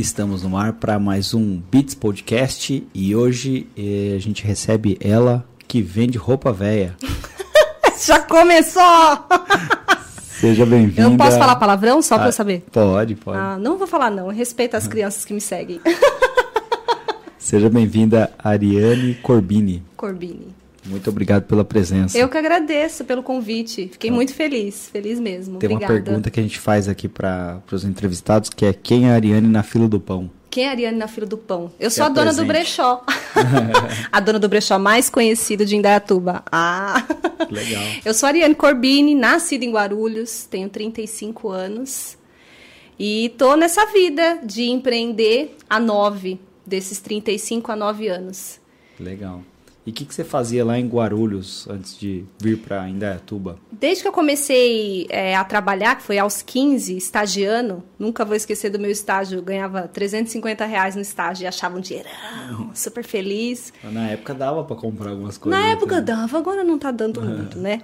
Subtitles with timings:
[0.00, 5.46] Estamos no ar para mais um Beats Podcast e hoje eh, a gente recebe ela
[5.68, 6.96] que vende roupa velha.
[8.06, 8.82] Já começou!
[10.22, 11.02] Seja bem-vinda.
[11.02, 12.64] Eu não posso falar palavrão só para eu saber?
[12.72, 13.38] Pode, pode.
[13.38, 15.82] Ah, não vou falar não, respeita as crianças que me seguem.
[17.36, 19.82] Seja bem-vinda, Ariane Corbini.
[19.98, 20.54] Corbini.
[20.84, 22.16] Muito obrigado pela presença.
[22.16, 23.88] Eu que agradeço pelo convite.
[23.92, 25.58] Fiquei muito feliz, feliz mesmo.
[25.58, 25.92] Tem Obrigada.
[25.94, 29.14] uma pergunta que a gente faz aqui para os entrevistados, que é quem é a
[29.14, 30.30] Ariane na fila do pão?
[30.48, 31.70] Quem é a Ariane na fila do pão?
[31.78, 32.48] Eu Se sou a dona do apresente.
[32.48, 33.04] brechó.
[34.10, 36.42] a dona do brechó mais conhecida de Indaiatuba.
[36.50, 37.06] Ah!
[37.50, 37.82] Legal.
[38.04, 42.18] Eu sou a Ariane Corbini, nascida em Guarulhos, tenho 35 anos.
[42.98, 48.58] E tô nessa vida de empreender há nove, desses 35 a 9 anos.
[48.98, 49.42] Legal.
[49.86, 53.58] E o que, que você fazia lá em Guarulhos antes de vir para Indaiatuba?
[53.72, 58.70] Desde que eu comecei é, a trabalhar, que foi aos 15, estagiando, nunca vou esquecer
[58.70, 63.72] do meu estágio, eu ganhava 350 reais no estágio e achava um dinheirão, super feliz.
[63.82, 65.58] Na época dava para comprar algumas coisas.
[65.58, 66.02] Na época né?
[66.02, 67.80] dava, agora não tá dando muito, né?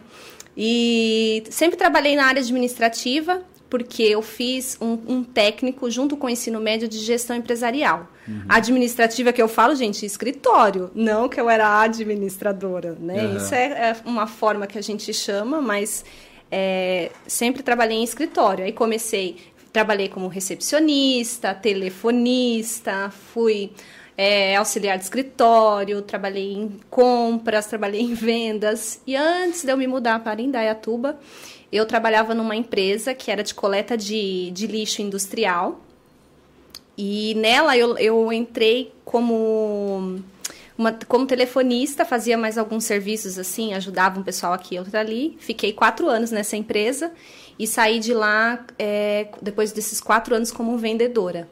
[0.57, 6.31] E sempre trabalhei na área administrativa, porque eu fiz um, um técnico junto com o
[6.31, 8.09] ensino médio de gestão empresarial.
[8.49, 13.21] Administrativa que eu falo, gente, escritório, não que eu era administradora, né?
[13.21, 13.37] Aham.
[13.37, 16.05] Isso é, é uma forma que a gente chama, mas
[16.51, 18.65] é, sempre trabalhei em escritório.
[18.65, 19.37] Aí comecei,
[19.73, 23.71] trabalhei como recepcionista, telefonista, fui
[24.17, 29.01] é, auxiliar de escritório, trabalhei em compras, trabalhei em vendas.
[29.07, 31.19] E antes de eu me mudar para Indaiatuba,
[31.73, 35.81] eu trabalhava numa empresa que era de coleta de, de lixo industrial.
[36.97, 40.19] E nela eu, eu entrei como,
[40.79, 45.37] uma, como telefonista, fazia mais alguns serviços assim, ajudava um pessoal aqui e outro ali.
[45.39, 47.13] Fiquei quatro anos nessa empresa
[47.59, 51.49] e saí de lá é, depois desses quatro anos como vendedora.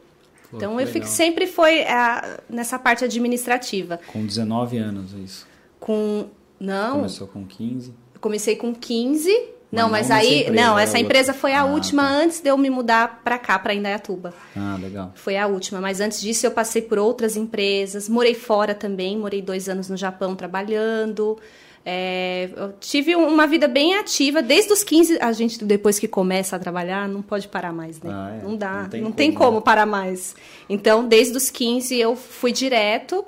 [0.49, 1.07] Pô, então eu legal.
[1.07, 3.99] sempre foi ah, nessa parte administrativa.
[4.07, 5.47] Com 19 anos, é isso.
[5.79, 6.27] Com.
[6.59, 7.93] Não, Começou com 15.
[8.21, 9.54] comecei com 15.
[9.71, 10.41] Não, Mas não aí.
[10.41, 12.09] empresa, não, era essa empresa foi a Ah, última tá.
[12.09, 14.33] antes de eu me mudar pra cá, pra Indaiatuba.
[14.55, 15.11] Ah, legal.
[15.15, 19.41] Foi a última, mas antes disso eu passei por outras empresas, morei fora também, morei
[19.41, 21.37] dois anos no Japão trabalhando.
[21.87, 26.55] É, eu tive uma vida bem ativa, desde os 15, a gente depois que começa
[26.55, 28.09] a trabalhar não pode parar mais, né?
[28.11, 28.43] Ah, é.
[28.43, 29.63] Não dá, Não não tem tem, como, como, né?
[29.63, 30.35] parar mais.
[30.67, 33.23] Então, desde os 15 eu fui direto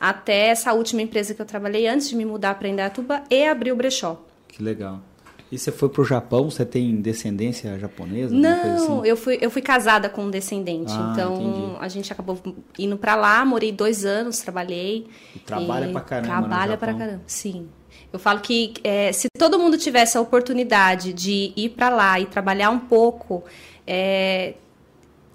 [0.00, 3.70] até essa última empresa que eu trabalhei antes de me mudar para Indaiatuba e abrir
[3.70, 4.20] o brechó.
[4.48, 5.00] Que legal.
[5.50, 6.48] E você foi pro Japão?
[6.48, 8.34] Você tem descendência japonesa?
[8.34, 9.08] Não, assim?
[9.08, 10.92] eu fui, eu fui casada com um descendente.
[10.92, 11.76] Ah, então entendi.
[11.80, 12.38] a gente acabou
[12.78, 15.06] indo pra lá, morei dois anos, trabalhei.
[15.34, 16.98] E trabalha pra caramba Trabalha Japão.
[16.98, 17.68] caramba, sim.
[18.12, 22.26] Eu falo que é, se todo mundo tivesse a oportunidade de ir pra lá e
[22.26, 23.42] trabalhar um pouco,
[23.86, 24.54] é,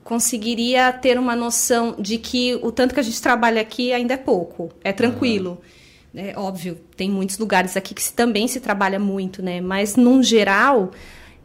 [0.04, 4.18] conseguiria ter uma noção de que o tanto que a gente trabalha aqui ainda é
[4.18, 5.60] pouco, é tranquilo.
[6.16, 9.60] É óbvio, tem muitos lugares aqui que se- também se trabalha muito, né?
[9.62, 10.92] Mas, num geral,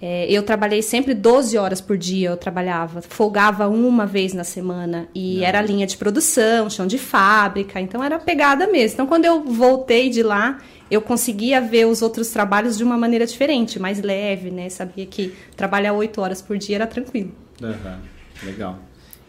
[0.01, 3.03] é, eu trabalhei sempre 12 horas por dia, eu trabalhava.
[3.03, 5.09] Folgava uma vez na semana.
[5.15, 8.95] E era linha de produção, chão de fábrica, então era pegada mesmo.
[8.95, 10.59] Então, quando eu voltei de lá,
[10.91, 14.69] eu conseguia ver os outros trabalhos de uma maneira diferente, mais leve, né?
[14.69, 17.33] Sabia que trabalhar 8 horas por dia era tranquilo.
[17.63, 17.99] Aham,
[18.45, 18.79] Legal.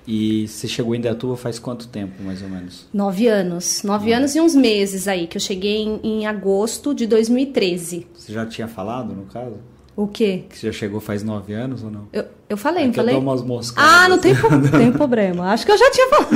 [0.07, 2.87] E você chegou em Indaiatuba faz quanto tempo, mais ou menos?
[2.93, 3.83] Nove anos.
[3.83, 8.07] Nove anos e uns meses aí, que eu cheguei em, em agosto de 2013.
[8.13, 9.55] Você já tinha falado, no caso?
[9.95, 10.45] O quê?
[10.49, 12.07] Que você já chegou faz nove anos ou não?
[12.13, 13.13] Eu, eu falei, É eu falei?
[13.13, 13.91] dou umas moscadas.
[13.93, 14.33] Ah, não tem,
[14.77, 15.51] tem problema.
[15.51, 16.31] Acho que eu já tinha falado.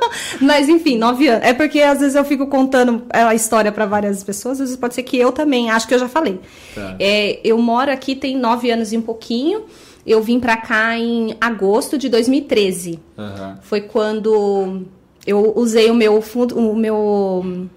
[0.40, 1.44] Mas enfim, nove anos.
[1.46, 4.94] É porque às vezes eu fico contando a história para várias pessoas, às vezes pode
[4.94, 6.40] ser que eu também, acho que eu já falei.
[6.74, 6.96] Tá.
[6.98, 9.64] É, eu moro aqui tem nove anos e um pouquinho.
[10.06, 12.98] Eu vim para cá em agosto de 2013.
[13.18, 13.58] Aham.
[13.62, 14.82] Foi quando
[15.26, 17.68] eu usei o meu fundo, o meu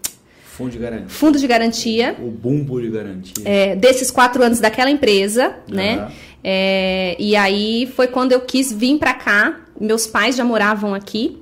[0.45, 1.09] Fundo de garantia.
[1.09, 3.43] fundo de garantia O bumbo de garantia.
[3.43, 5.95] é, desses quatro anos daquela empresa, né?
[5.99, 6.11] Aham.
[6.45, 9.61] É, e aí foi quando eu quis vir pra cá.
[9.79, 11.39] Meus pais já moravam aqui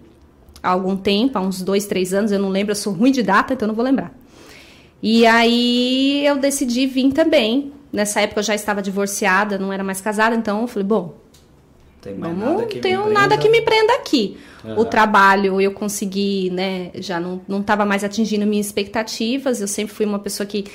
[0.63, 3.21] há algum tempo, há uns dois, três anos, eu não lembro, eu sou ruim de
[3.23, 4.13] data, então não vou lembrar.
[5.03, 7.73] E aí eu decidi vir também.
[7.91, 11.13] Nessa época eu já estava divorciada, não era mais casada, então eu falei, bom,
[12.01, 14.37] Tem mais nada não que me tenho nada que me prenda aqui.
[14.63, 14.79] Aham.
[14.79, 16.91] O trabalho eu consegui, né?
[16.95, 19.59] Já não não estava mais atingindo minhas expectativas.
[19.59, 20.65] Eu sempre fui uma pessoa que,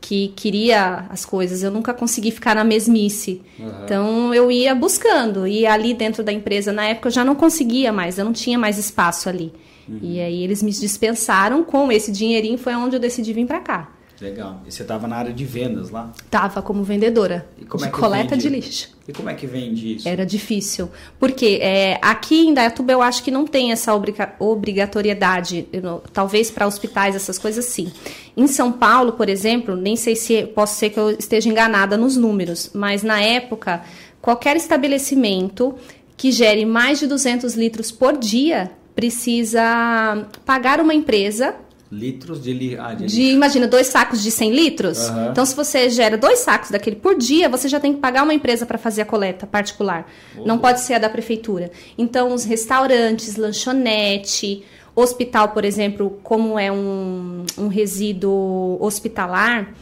[0.00, 1.62] que queria as coisas.
[1.62, 3.40] Eu nunca consegui ficar na mesmice.
[3.58, 3.80] Aham.
[3.84, 5.46] Então eu ia buscando.
[5.46, 8.18] E ali dentro da empresa, na época, eu já não conseguia mais.
[8.18, 9.52] Eu não tinha mais espaço ali.
[9.88, 10.00] Uhum.
[10.02, 12.58] E aí eles me dispensaram com esse dinheirinho.
[12.58, 13.95] Foi onde eu decidi vir para cá.
[14.20, 14.62] Legal.
[14.66, 16.10] E você estava na área de vendas lá?
[16.30, 18.42] Tava como vendedora E como de é que coleta vende?
[18.42, 18.96] de lixo.
[19.06, 20.08] E como é que vende isso?
[20.08, 20.88] Era difícil.
[21.18, 25.68] Porque é, aqui em Dayatuba eu acho que não tem essa obriga- obrigatoriedade.
[25.72, 27.92] Eu talvez para hospitais, essas coisas sim.
[28.36, 32.16] Em São Paulo, por exemplo, nem sei se posso ser que eu esteja enganada nos
[32.16, 33.82] números, mas na época,
[34.22, 35.74] qualquer estabelecimento
[36.16, 41.54] que gere mais de 200 litros por dia precisa pagar uma empresa
[41.90, 42.76] Litros de, li...
[42.76, 45.08] ah, de, de, imagina, dois sacos de 100 litros.
[45.08, 45.28] Aham.
[45.30, 48.34] Então, se você gera dois sacos daquele por dia, você já tem que pagar uma
[48.34, 50.10] empresa para fazer a coleta particular.
[50.44, 51.70] Não pode ser a da prefeitura.
[51.96, 54.64] Então, os restaurantes, lanchonete,
[54.96, 59.72] hospital, por exemplo, como é um, um resíduo hospitalar,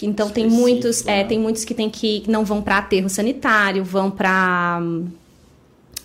[0.00, 1.24] então tem muitos, é, né?
[1.24, 4.80] tem muitos que tem que que não vão para aterro sanitário, vão para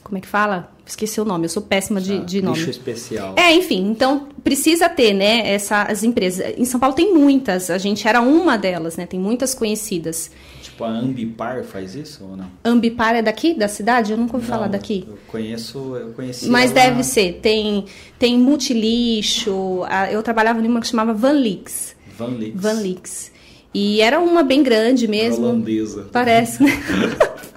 [0.03, 0.72] como é que fala?
[0.85, 1.45] Esqueci o nome.
[1.45, 2.57] Eu sou péssima de, de nome.
[2.57, 3.33] Lixo especial.
[3.37, 6.55] É, enfim, então precisa ter, né, essas empresas.
[6.57, 9.05] Em São Paulo tem muitas, a gente era uma delas, né?
[9.05, 10.29] Tem muitas conhecidas.
[10.61, 12.47] Tipo, a Ambipar faz isso ou não?
[12.65, 14.11] Ambipar é daqui, da cidade?
[14.11, 15.05] Eu nunca ouvi falar Não, daqui.
[15.07, 17.39] Eu conheço, eu conheci Mas ela- deve ser.
[17.41, 17.85] Tem,
[18.19, 19.83] tem multilixo.
[19.87, 21.95] a- Eu trabalhava numa que chamava Vanlix.
[22.17, 22.61] Van Lix.
[22.61, 23.31] Vanlix.
[23.73, 25.45] E era uma bem grande mesmo.
[25.45, 26.07] Holandesa.
[26.11, 26.71] Parece, né?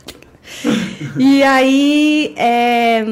[1.19, 3.05] e aí é,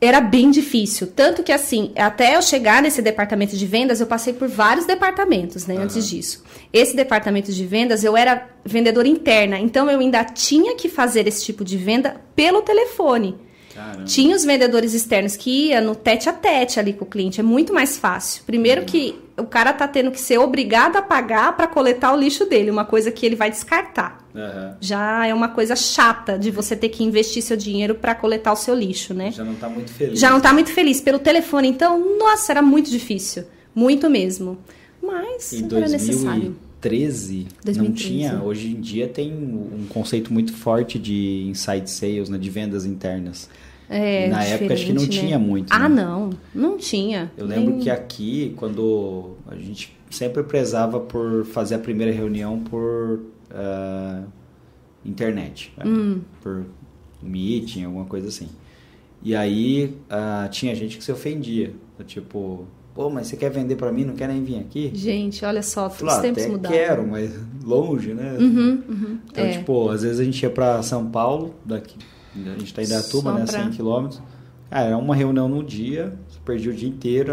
[0.00, 1.08] era bem difícil.
[1.08, 5.66] Tanto que assim, até eu chegar nesse departamento de vendas, eu passei por vários departamentos,
[5.66, 6.42] né, antes disso.
[6.72, 11.44] Esse departamento de vendas, eu era vendedora interna, então eu ainda tinha que fazer esse
[11.44, 13.36] tipo de venda pelo telefone.
[13.74, 14.04] Caramba.
[14.04, 17.42] Tinha os vendedores externos que ia no tete a tete ali com o cliente, é
[17.42, 18.42] muito mais fácil.
[18.44, 22.44] Primeiro que o cara tá tendo que ser obrigado a pagar para coletar o lixo
[22.46, 24.18] dele, uma coisa que ele vai descartar.
[24.34, 24.76] Aham.
[24.80, 28.56] Já é uma coisa chata de você ter que investir seu dinheiro para coletar o
[28.56, 29.32] seu lixo, né?
[29.32, 30.20] Já não tá muito feliz.
[30.20, 33.44] Já não tá muito feliz pelo telefone, então, nossa, era muito difícil,
[33.74, 34.58] muito mesmo.
[35.02, 36.54] Mas Em não era necessário.
[36.80, 37.94] 2013, não 2013.
[37.94, 38.42] tinha.
[38.42, 43.48] Hoje em dia tem um conceito muito forte de inside sales, né, de vendas internas.
[43.92, 45.08] É, Na época acho que não né?
[45.08, 45.72] tinha muito.
[45.72, 46.02] Ah, né?
[46.02, 47.32] não, não tinha.
[47.36, 52.60] Eu lembro Nem- que aqui, quando a gente sempre prezava por fazer a primeira reunião
[52.60, 53.20] por
[53.50, 54.22] ah,
[55.04, 55.84] internet, né?
[55.84, 56.20] Hum.
[56.40, 56.64] por
[57.20, 58.48] meeting, alguma coisa assim.
[59.24, 61.72] E aí ah, tinha gente que se ofendia,
[62.06, 64.92] tipo, pô, mas você quer vender pra mim, não quer nem vir aqui?
[64.94, 66.76] Gente, olha só, os ah, tempos até mudaram.
[66.76, 67.32] quero, mas
[67.64, 68.36] longe, né?
[68.38, 69.18] Uhum, uhum.
[69.30, 69.58] Então, é.
[69.58, 71.96] tipo, às vezes a gente ia pra São Paulo, daqui,
[72.34, 74.20] a gente tá em Datuba, né, pra- 100 quilômetros.
[74.70, 77.32] Cara, era uma reunião no dia, você perdia o dia inteiro,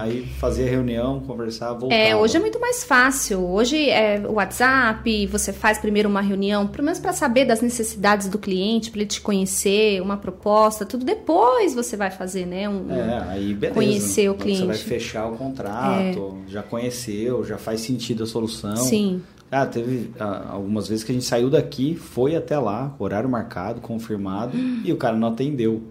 [0.00, 2.00] aí fazia a reunião, conversava, voltava.
[2.00, 3.40] É, hoje é muito mais fácil.
[3.46, 8.26] Hoje é o WhatsApp, você faz primeiro uma reunião, pelo menos para saber das necessidades
[8.28, 12.66] do cliente, para ele te conhecer, uma proposta, tudo depois você vai fazer, né?
[12.70, 13.74] Um, É, aí beleza.
[13.74, 14.70] Conhecer o Você vai cliente.
[14.70, 14.74] É.
[14.76, 18.76] fechar o contrato, já conheceu, já faz sentido a solução.
[18.76, 19.20] Sim.
[19.50, 23.80] Ah, teve ah, algumas vezes que a gente saiu daqui, foi até lá, horário marcado,
[23.80, 25.82] confirmado, e o cara não atendeu.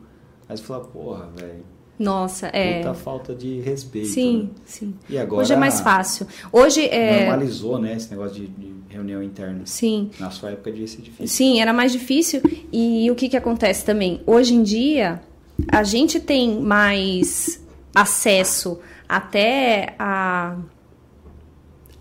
[0.47, 1.65] Aí você fala, porra, velho,
[1.97, 2.77] Nossa, é.
[2.77, 4.09] puta falta de respeito.
[4.09, 4.49] Sim, né?
[4.63, 4.93] sim.
[5.09, 6.27] E agora Hoje é mais fácil.
[6.51, 7.21] Hoje é.
[7.25, 9.61] normalizou, né, esse negócio de, de reunião interna.
[9.65, 10.11] Sim.
[10.19, 11.27] Na sua época devia ser difícil.
[11.27, 12.41] Sim, era mais difícil.
[12.71, 14.21] E o que, que acontece também?
[14.25, 15.21] Hoje em dia,
[15.67, 17.61] a gente tem mais
[17.93, 20.55] acesso até a,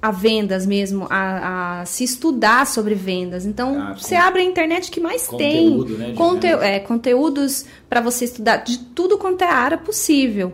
[0.00, 3.44] a vendas mesmo, a, a se estudar sobre vendas.
[3.46, 6.08] Então, Ah, você abre a internet que mais Conteúdo, tem.
[6.08, 10.52] né, Conte- é, conteúdos para você estudar de tudo quanto é área possível.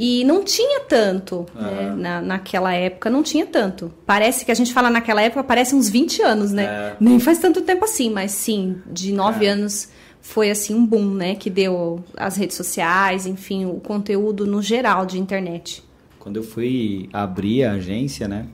[0.00, 1.92] E não tinha tanto, né?
[1.96, 3.92] Na, naquela época não tinha tanto.
[4.06, 6.64] Parece que a gente fala naquela época, parece uns 20 anos, né?
[6.64, 6.96] É.
[7.00, 9.48] Nem faz tanto tempo assim, mas sim, de nove É.
[9.50, 9.88] anos
[10.20, 11.34] foi assim um boom, né?
[11.34, 15.82] Que deu as redes sociais, enfim, o conteúdo no geral de internet.
[16.20, 18.46] Quando eu fui abrir a agência, né,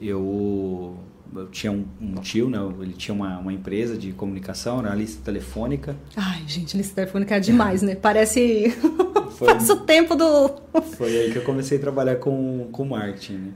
[0.00, 0.96] eu,
[1.34, 4.94] eu tinha um, um tio, né, ele tinha uma, uma empresa de comunicação, era uma
[4.96, 5.96] lista telefônica.
[6.16, 7.94] Ai, gente, lista telefônica é demais, né?
[7.94, 8.70] Parece.
[9.36, 10.50] Foi- Passa o tempo do.
[10.96, 13.50] Foi aí que eu comecei a trabalhar com, com marketing, né?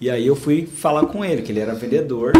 [0.00, 2.30] E aí eu fui falar com ele, que ele era vendedor.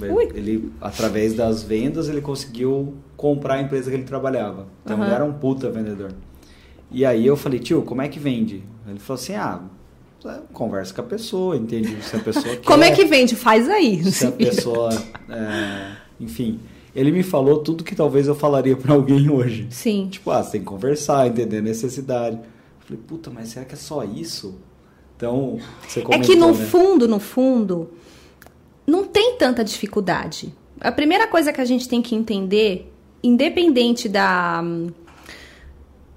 [0.00, 0.28] Ui.
[0.34, 4.68] Ele, através das vendas, ele conseguiu comprar a empresa que ele trabalhava.
[4.84, 5.06] Então Aham.
[5.06, 6.12] ele era um puta vendedor.
[6.92, 8.62] E aí eu falei, tio, como é que vende?
[8.86, 9.60] Ele falou assim, ah,
[10.52, 12.02] conversa com a pessoa, entende?
[12.02, 13.36] Se a pessoa quer, Como é que vende?
[13.36, 14.02] Faz aí.
[14.10, 14.90] se a pessoa,
[15.28, 16.60] é, enfim,
[16.94, 19.66] ele me falou tudo que talvez eu falaria para alguém hoje.
[19.70, 20.08] Sim.
[20.10, 22.36] Tipo, ah, você tem que conversar, entender a necessidade.
[22.36, 24.56] Eu falei, puta, mas será que é só isso?
[25.16, 26.64] Então, você É comentou, que no né?
[26.66, 27.90] fundo, no fundo,
[28.86, 30.54] não tem tanta dificuldade.
[30.80, 34.62] A primeira coisa que a gente tem que entender, independente da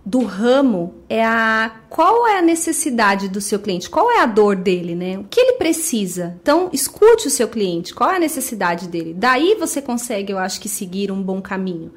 [0.06, 4.56] do ramo é a qual é a necessidade do seu cliente, qual é a dor
[4.56, 5.20] dele, né?
[5.20, 6.36] O que ele precisa.
[6.42, 9.14] Então, escute o seu cliente, qual é a necessidade dele.
[9.14, 11.92] Daí você consegue, eu acho que seguir um bom caminho.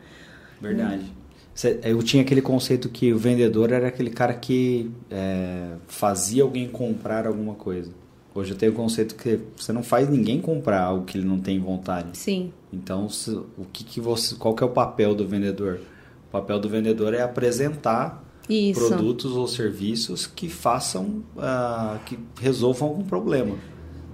[0.61, 1.05] Verdade.
[1.83, 7.27] Eu tinha aquele conceito que o vendedor era aquele cara que é, fazia alguém comprar
[7.27, 7.93] alguma coisa.
[8.35, 11.39] Hoje eu tenho o conceito que você não faz ninguém comprar algo que ele não
[11.39, 12.19] tem vontade.
[12.19, 12.53] Sim.
[12.73, 13.07] Então,
[13.57, 15.81] o que, que você, qual que é o papel do vendedor?
[16.35, 18.81] O papel do vendedor é apresentar Isso.
[18.89, 23.55] produtos ou serviços que façam, uh, que resolvam algum problema.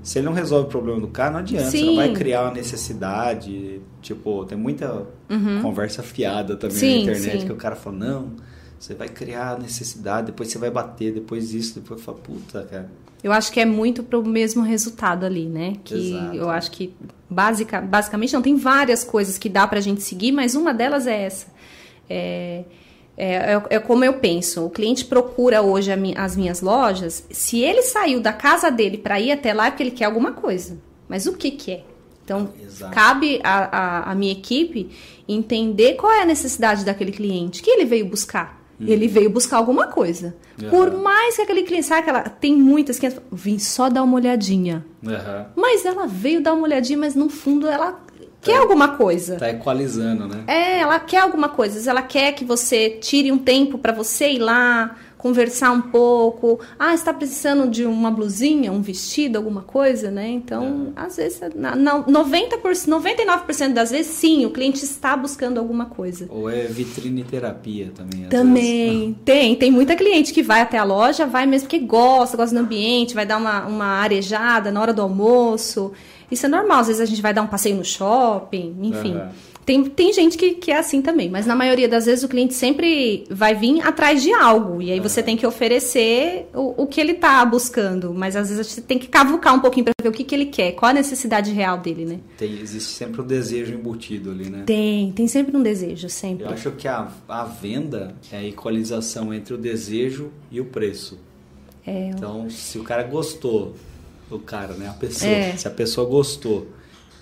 [0.02, 1.70] Se ele não resolve o problema do cara, não adianta.
[1.70, 1.78] Sim.
[1.78, 3.80] Você não vai criar uma necessidade.
[4.02, 5.62] Tipo, tem muita Uhum.
[5.62, 7.46] conversa fiada também Sim, na internet sim.
[7.46, 8.32] que o cara fala, não,
[8.78, 12.90] você vai criar necessidade, depois você vai bater, depois isso, depois fala, puta, cara.
[13.24, 15.76] Eu acho que é muito pro mesmo resultado ali, né?
[15.82, 16.36] Que Exato.
[16.36, 16.94] eu acho que
[17.30, 21.22] basica, basicamente não tem várias coisas que dá pra gente seguir, mas uma delas é
[21.22, 21.46] essa.
[22.10, 22.64] É,
[23.16, 24.64] é, é- é como eu penso.
[24.66, 27.24] O cliente procura hoje a mi- as minhas lojas.
[27.30, 30.32] Se ele saiu da casa dele para ir até lá, é porque ele quer alguma
[30.32, 30.78] coisa.
[31.08, 31.84] Mas o que que é?
[32.24, 32.94] Então, Exato.
[32.94, 34.90] cabe a, a, a minha equipe
[35.28, 37.62] entender qual é a necessidade daquele cliente.
[37.62, 38.58] Que ele veio buscar?
[38.80, 40.34] Ele veio buscar alguma coisa.
[40.58, 40.70] Aham.
[40.70, 44.86] Por mais que aquele cliente, sabe aquela, tem muitas que vim só dar uma olhadinha.
[45.06, 45.46] Aham.
[45.54, 48.00] Mas ela veio dar uma olhadinha, mas no fundo ela
[48.40, 49.36] quer alguma coisa.
[49.36, 50.44] Tá equalizando, né?
[50.46, 51.90] É, ela quer alguma coisa.
[51.90, 56.58] Ela quer que você tire um tempo para você ir lá, conversar um pouco.
[56.78, 60.28] Ah, está precisando de uma blusinha, um vestido, alguma coisa, né?
[60.28, 65.86] Então, às vezes, na, na, 90%, 99% das vezes, sim, o cliente está buscando alguma
[65.86, 66.26] coisa.
[66.30, 68.24] Ou é vitrine terapia também.
[68.24, 68.30] às vezes.
[68.30, 69.54] Também, tem.
[69.54, 73.14] Tem muita cliente que vai até a loja, vai mesmo porque gosta, gosta do ambiente,
[73.14, 75.92] vai dar uma, uma arejada na hora do almoço.
[76.30, 79.14] Isso é normal, às vezes a gente vai dar um passeio no shopping, enfim.
[79.14, 79.30] Aham.
[79.64, 82.54] Tem, tem gente que, que é assim também, mas na maioria das vezes o cliente
[82.54, 84.82] sempre vai vir atrás de algo.
[84.82, 88.12] E aí você tem que oferecer o, o que ele tá buscando.
[88.12, 90.46] Mas às vezes você tem que cavucar um pouquinho para ver o que, que ele
[90.46, 92.18] quer, qual a necessidade real dele, né?
[92.36, 94.62] Tem, existe sempre o desejo embutido ali, né?
[94.66, 96.46] Tem, tem sempre um desejo, sempre.
[96.46, 101.16] Eu acho que a, a venda é a equalização entre o desejo e o preço.
[101.86, 103.74] É, Então, se o cara gostou,
[104.30, 104.88] o cara, né?
[104.88, 105.56] A pessoa, É.
[105.56, 106.68] se a pessoa gostou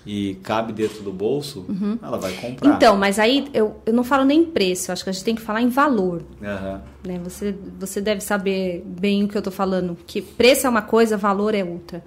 [0.05, 1.65] e cabe dentro do bolso,
[2.01, 2.69] ela vai comprar.
[2.75, 5.41] Então, mas aí eu, eu não falo nem preço, acho que a gente tem que
[5.41, 6.23] falar em valor.
[6.43, 6.81] Aham.
[7.05, 7.19] Né?
[7.23, 11.17] Você, você deve saber bem o que eu tô falando, que preço é uma coisa,
[11.17, 12.03] valor é outra.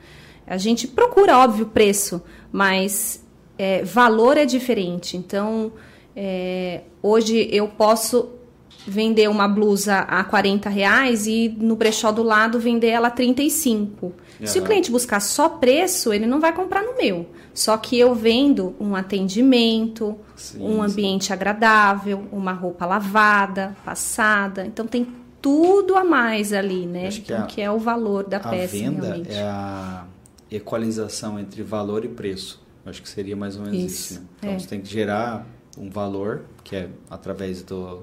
[0.47, 3.25] A gente procura, óbvio, preço, mas
[3.59, 5.17] é, valor é diferente.
[5.17, 5.73] Então,
[6.17, 8.31] é, hoje eu posso
[8.87, 14.13] vender uma blusa a 40 reais e no brechó do lado vender ela a 35.
[14.49, 17.27] Se o cliente buscar só preço, ele não vai comprar no meu.
[17.55, 20.81] Só que eu vendo um atendimento, Sim, um sim.
[20.93, 24.65] ambiente agradável, uma roupa lavada, passada.
[24.67, 25.07] Então tem
[25.41, 27.09] tudo a mais ali, né?
[27.09, 29.33] Acho que Então, a- que é o valor da A peça venda realmente.
[29.33, 30.05] é a
[30.51, 32.63] equalização entre valor e preço.
[32.87, 34.13] Acho que seria mais ou menos isso.
[34.15, 34.27] Isso, né?
[34.39, 34.59] Então é.
[34.59, 35.47] você tem que gerar
[35.79, 38.03] um valor, que é através do,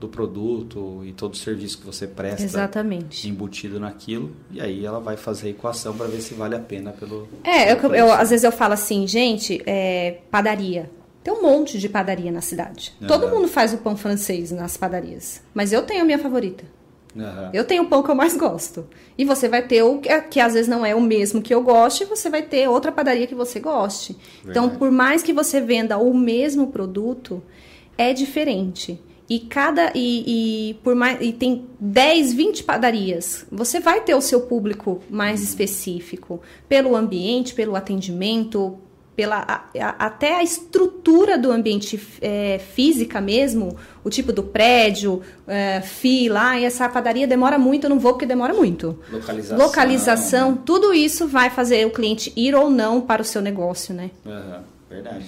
[0.00, 3.28] do produto e todo o serviço que você presta Exatamente.
[3.28, 6.90] embutido naquilo, e aí ela vai fazer a equação para ver se vale a pena
[6.92, 7.28] pelo.
[7.44, 8.20] É, eu, pelo eu- preço.
[8.22, 10.90] às vezes eu falo assim, gente, é, padaria.
[11.22, 12.94] Tem um monte de padaria na cidade.
[12.98, 13.06] Aham.
[13.08, 15.42] Todo mundo faz o pão francês nas padarias.
[15.52, 16.64] Mas eu tenho a minha favorita.
[17.14, 17.50] Aham.
[17.52, 18.86] Eu tenho o pão que eu mais gosto.
[19.18, 21.62] E você vai ter o que, que às vezes não é o mesmo que eu
[21.62, 24.16] goste, você vai ter outra padaria que você goste.
[24.40, 24.78] Então, Verdade.
[24.78, 27.42] por mais que você venda o mesmo produto,
[27.98, 28.98] é diferente.
[29.30, 33.46] E cada e, e por mais e tem 10, 20 padarias.
[33.52, 38.76] Você vai ter o seu público mais específico pelo ambiente, pelo atendimento,
[39.14, 45.22] pela a- a- até a estrutura do ambiente é, física mesmo, o tipo do prédio,
[45.46, 48.98] é, fila, e essa padaria demora muito, eu não vou porque demora muito.
[49.12, 49.58] Localização.
[49.64, 54.10] Localização, tudo isso vai fazer o cliente ir ou não para o seu negócio, né?
[54.26, 55.26] Aham, verdade.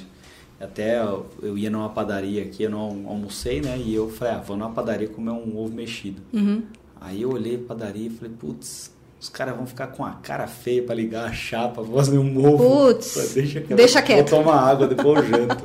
[0.62, 3.76] Até eu, eu ia numa padaria aqui, eu não almocei, né?
[3.84, 6.22] E eu falei, ah, vou numa padaria comer um ovo mexido.
[6.32, 6.62] Uhum.
[7.00, 10.46] Aí eu olhei a padaria e falei, putz, os caras vão ficar com a cara
[10.46, 12.92] feia pra ligar a chapa, vou fazer um ovo.
[12.92, 13.76] Putz, deixa quieto.
[13.76, 14.28] deixa quieto.
[14.30, 15.64] Vou tomar água, depois eu janto.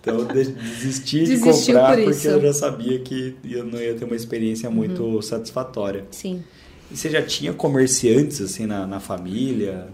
[0.00, 2.28] Então eu de- desisti de Desistiu comprar por porque.
[2.28, 2.34] Uhum.
[2.34, 6.06] eu já sabia que eu não ia ter uma experiência muito satisfatória.
[6.10, 6.42] Sim.
[6.90, 9.88] E você já tinha comerciantes assim na, na família?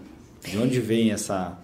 [0.47, 1.57] De onde vem essa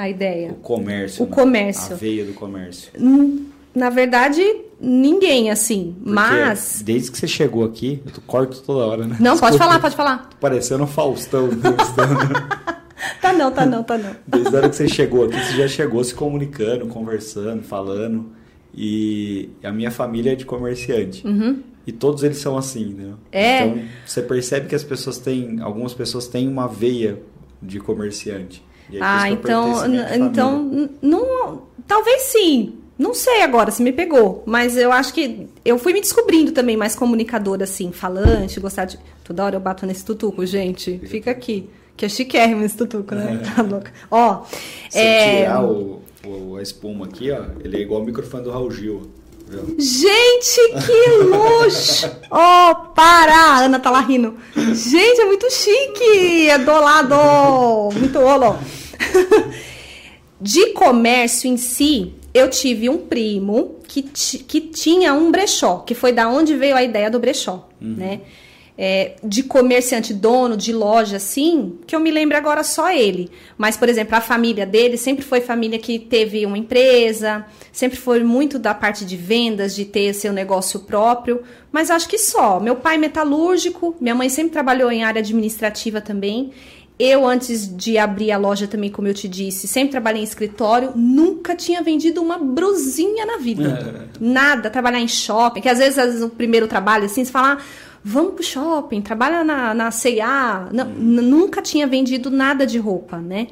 [0.00, 0.50] A ideia.
[0.52, 1.24] o comércio?
[1.24, 1.34] O né?
[1.34, 1.94] comércio.
[1.94, 2.90] A veia do comércio.
[2.98, 4.42] Hum, Na verdade,
[4.80, 9.16] ninguém assim, Porque mas desde que você chegou aqui, eu corto toda hora, né?
[9.20, 9.58] não, pode Desculpa.
[9.58, 10.30] falar, pode falar.
[10.40, 12.34] Parecendo um Faustão entrevistando.
[13.20, 14.14] Tá não, tá não, tá não.
[14.26, 18.26] Desde a hora que você chegou aqui, você já chegou se comunicando, conversando, falando.
[18.74, 21.26] E a minha família é de comerciante.
[21.26, 21.60] Uhum.
[21.86, 23.14] E todos eles são assim, né?
[23.32, 23.64] É.
[23.66, 27.18] Então, você percebe que as pessoas têm, algumas pessoas têm uma veia
[27.62, 28.62] de comerciante.
[29.00, 29.72] Ah, então,
[30.16, 32.74] então, não, talvez sim.
[32.98, 36.76] Não sei agora se me pegou, mas eu acho que eu fui me descobrindo também
[36.76, 38.98] mais comunicadora, assim, falante, gostar de.
[39.24, 40.98] Toda hora eu bato nesse tutuco, gente.
[41.06, 41.70] Fica aqui.
[41.96, 43.40] Que é chiquérrimo esse tutuco, né?
[43.56, 43.90] Tá louca.
[44.10, 44.42] Ó.
[44.90, 48.50] Se é, tirar o, o- a espuma aqui, ó, ele é igual o microfone do
[48.50, 49.02] Raul Gil.
[49.50, 49.74] Viu?
[49.76, 52.06] Gente, que luxo!
[52.30, 53.34] Oh, para!
[53.34, 54.36] A Ana tá lá rindo.
[54.54, 56.48] Gente, é muito chique!
[56.48, 57.90] É do lado!
[57.98, 58.56] Muito rolo!
[60.40, 66.12] De comércio em si, eu tive um primo que, que tinha um brechó, que foi
[66.12, 68.20] da onde veio a ideia do brechó, né?
[68.78, 73.30] É, de comerciante, dono de loja, assim, que eu me lembro agora só ele.
[73.58, 78.24] Mas, por exemplo, a família dele sempre foi família que teve uma empresa, sempre foi
[78.24, 81.42] muito da parte de vendas, de ter seu negócio próprio.
[81.70, 82.58] Mas acho que só.
[82.58, 86.50] Meu pai metalúrgico, minha mãe sempre trabalhou em área administrativa também.
[87.02, 90.92] Eu, antes de abrir a loja também, como eu te disse, sempre trabalhei em escritório,
[90.94, 94.06] nunca tinha vendido uma brusinha na vida.
[94.20, 97.54] Nada, trabalhar em shopping, que às vezes, às vezes, o primeiro trabalho, assim, você fala,
[97.54, 97.58] ah,
[98.02, 100.68] vamos pro shopping, trabalha na, na C&A.
[100.72, 103.48] Nunca tinha vendido nada de roupa, né?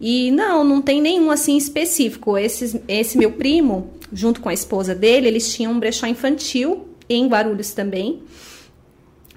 [0.00, 2.38] E não, não tem nenhum assim específico.
[2.38, 7.26] Esses, esse meu primo, junto com a esposa dele, eles tinham um brechó infantil em
[7.28, 8.22] Guarulhos também.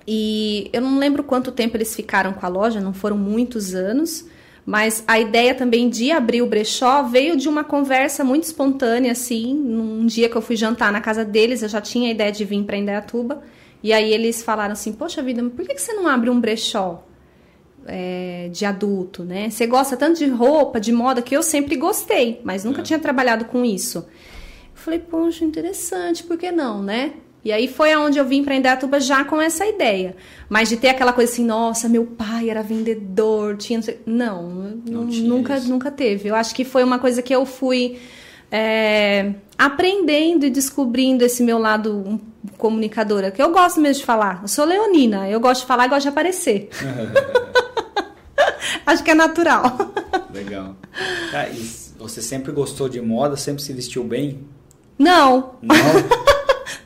[0.08, 4.25] E eu não lembro quanto tempo eles ficaram com a loja, não foram muitos anos,
[4.65, 9.53] mas a ideia também de abrir o brechó veio de uma conversa muito espontânea, assim.
[9.53, 12.46] Num dia que eu fui jantar na casa deles, eu já tinha a ideia de
[12.46, 13.43] vir para Indaiatuba.
[13.84, 17.04] E aí eles falaram assim: Poxa vida, por que que você não abre um brechó?
[17.86, 19.50] é, de adulto, né?
[19.50, 23.46] Você gosta tanto de roupa, de moda, que eu sempre gostei, mas nunca tinha trabalhado
[23.46, 24.00] com isso.
[24.00, 24.06] Eu
[24.74, 27.13] falei, poxa, interessante, por que não, né?
[27.44, 30.16] E aí foi aonde eu vim para Indaiatuba já com essa ideia.
[30.48, 33.82] Mas de ter aquela coisa assim, nossa, meu pai era vendedor, tinha...
[34.06, 34.50] não
[34.90, 35.70] Não, Não nunca, isso.
[35.70, 36.30] nunca teve.
[36.30, 38.00] Eu acho que foi uma coisa que eu fui
[38.55, 42.22] é, aprendendo e descobrindo esse meu lado
[42.55, 44.41] comunicadora, que eu gosto mesmo de falar.
[44.43, 46.69] Eu sou leonina, eu gosto de falar e gosto de aparecer.
[48.86, 49.75] acho que é natural.
[50.32, 50.75] Legal.
[51.34, 51.47] Ah,
[51.97, 54.41] você sempre gostou de moda, sempre se vestiu bem?
[54.99, 55.75] Não, Não?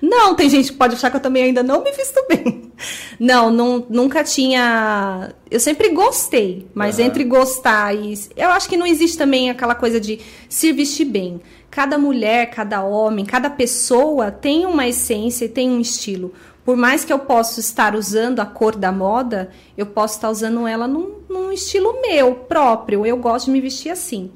[0.02, 2.72] Não, tem gente que pode achar que eu também ainda não me visto bem.
[3.20, 5.34] Não, não nunca tinha.
[5.50, 7.08] Eu sempre gostei, mas Aham.
[7.08, 8.14] entre gostar e.
[8.36, 11.42] Eu acho que não existe também aquela coisa de se vestir bem.
[11.78, 16.34] Cada mulher, cada homem, cada pessoa tem uma essência e tem um estilo.
[16.66, 20.66] Por mais que eu possa estar usando a cor da moda, eu posso estar usando
[20.68, 23.06] ela num, num estilo meu próprio.
[23.06, 24.32] Eu gosto de me vestir assim.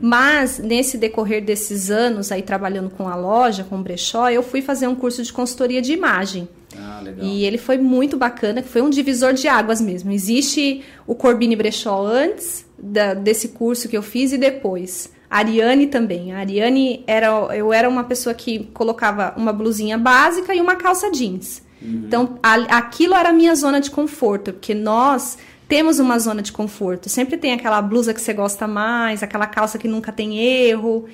[0.00, 4.62] Mas nesse decorrer desses anos aí trabalhando com a loja, com o brechó, eu fui
[4.62, 6.48] fazer um curso de consultoria de imagem.
[6.78, 7.24] Ah, legal.
[7.26, 10.12] E ele foi muito bacana, que foi um divisor de águas mesmo.
[10.12, 15.12] Existe o Corbini Brechó antes da- desse curso que eu fiz e depois.
[15.30, 16.32] A Ariane também.
[16.32, 17.28] A Ariane era.
[17.56, 21.62] Eu era uma pessoa que colocava uma blusinha básica e uma calça jeans.
[21.82, 25.36] Então, a- aquilo era a minha zona de conforto, porque nós
[25.68, 27.08] temos uma zona de conforto.
[27.10, 31.06] Sempre tem aquela blusa que você gosta mais, aquela calça que nunca tem erro.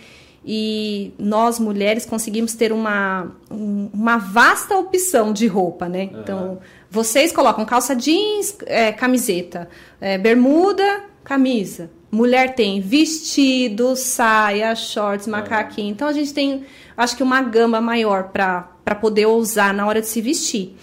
[0.44, 6.08] E nós, mulheres, conseguimos ter uma, um- uma vasta opção de roupa, né?
[6.14, 6.58] Então,
[6.90, 9.68] vocês colocam calça jeans, é, camiseta,
[10.00, 11.88] é, bermuda, camisa.
[12.10, 15.92] Mulher tem vestido, saia, shorts, macaquinho.
[15.92, 16.64] Então, a gente tem,
[16.96, 20.76] acho que, uma gama maior para poder usar na hora de se vestir.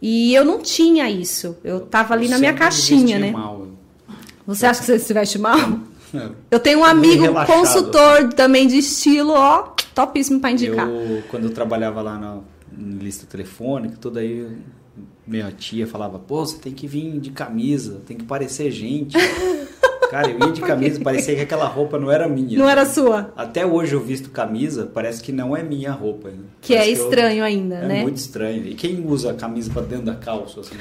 [0.00, 1.56] E eu não tinha isso.
[1.64, 3.30] Eu tava ali na minha caixinha, né?
[3.30, 3.68] mal.
[4.46, 5.58] Você acha que você se veste mal?
[6.12, 6.28] É.
[6.50, 10.86] Eu tenho um amigo consultor também de estilo, ó, topíssimo pra indicar.
[10.86, 12.38] Eu, quando eu trabalhava lá na,
[12.78, 14.46] em lista telefônica, tudo aí,
[15.26, 19.16] minha tia falava, pô, você tem que vir de camisa, tem que parecer gente.
[20.12, 22.58] Cara, eu ia de camisa, parecia que aquela roupa não era minha.
[22.58, 23.32] Não era sua?
[23.34, 26.28] Até hoje eu visto camisa, parece que não é minha roupa.
[26.28, 26.36] né?
[26.60, 28.02] Que é Parece eu- estranho ainda, é né?
[28.02, 28.66] muito estranho.
[28.66, 30.76] E quem usa a camisa pra dentro da calça, assim?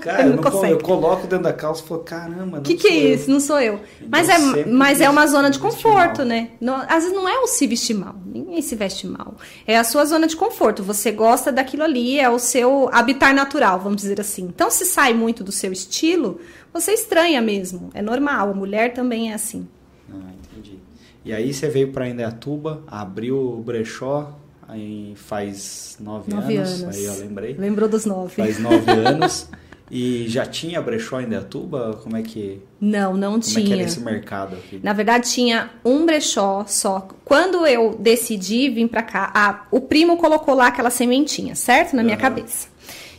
[0.00, 0.72] Cara, eu, não não consegue.
[0.72, 3.14] eu coloco dentro da calça e falo, caramba, não O que, que é eu.
[3.14, 3.30] isso?
[3.30, 3.80] Não sou eu.
[4.08, 6.50] Mas, é, sempre mas é uma vesti- zona de conforto, né?
[6.60, 8.14] Não- às vezes não é o se vestir mal.
[8.26, 9.34] Ninguém se veste mal.
[9.66, 10.82] É a sua zona de conforto.
[10.82, 14.42] Você gosta daquilo ali, é o seu habitar natural, vamos dizer assim.
[14.44, 16.40] Então, se sai muito do seu estilo,
[16.72, 17.90] você estranha mesmo.
[17.94, 18.50] É normal.
[18.50, 19.66] A mulher também é assim.
[20.10, 20.14] Ah,
[20.52, 20.78] entendi.
[21.24, 26.96] E aí você veio pra Indaiatuba, abriu o brechó, aí faz nove, Nove anos, anos.
[26.96, 27.54] aí eu lembrei.
[27.58, 28.34] Lembrou dos nove.
[28.36, 29.48] Faz nove anos.
[29.94, 32.00] E já tinha brechó em Dayatuba?
[32.02, 33.62] Como é que Não, não como tinha.
[33.62, 34.80] é que era esse mercado aqui?
[34.82, 37.06] Na verdade, tinha um brechó só.
[37.26, 41.94] Quando eu decidi vir pra cá, a- o primo colocou lá aquela sementinha, certo?
[41.94, 42.22] Na minha Aham.
[42.22, 42.68] cabeça.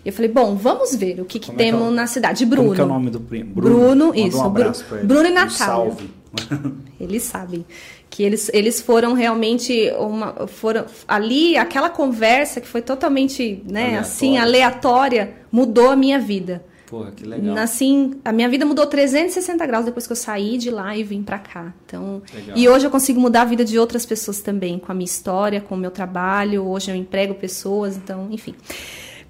[0.04, 2.08] Eu falei, bom, vamos ver o que, que Como é que é temos o- na
[2.08, 2.44] cidade.
[2.44, 2.64] Bruno.
[2.70, 3.54] Como que é o nome do primo?
[3.54, 5.08] Bruno, Manda isso, Um Bru- abraço pra ele.
[5.08, 5.56] Bruno e Um Natália.
[5.58, 6.10] salve.
[7.00, 7.66] Eles sabem
[8.10, 14.00] que eles, eles foram realmente uma foram ali aquela conversa que foi totalmente né Aleatória.
[14.02, 17.58] assim aleatória mudou a minha vida Porra, que legal.
[17.58, 21.24] assim a minha vida mudou 360 graus depois que eu saí de lá e vim
[21.24, 22.56] pra cá então Legal.
[22.56, 25.60] e hoje eu consigo mudar a vida de outras pessoas também com a minha história
[25.60, 28.54] com o meu trabalho hoje eu emprego pessoas então enfim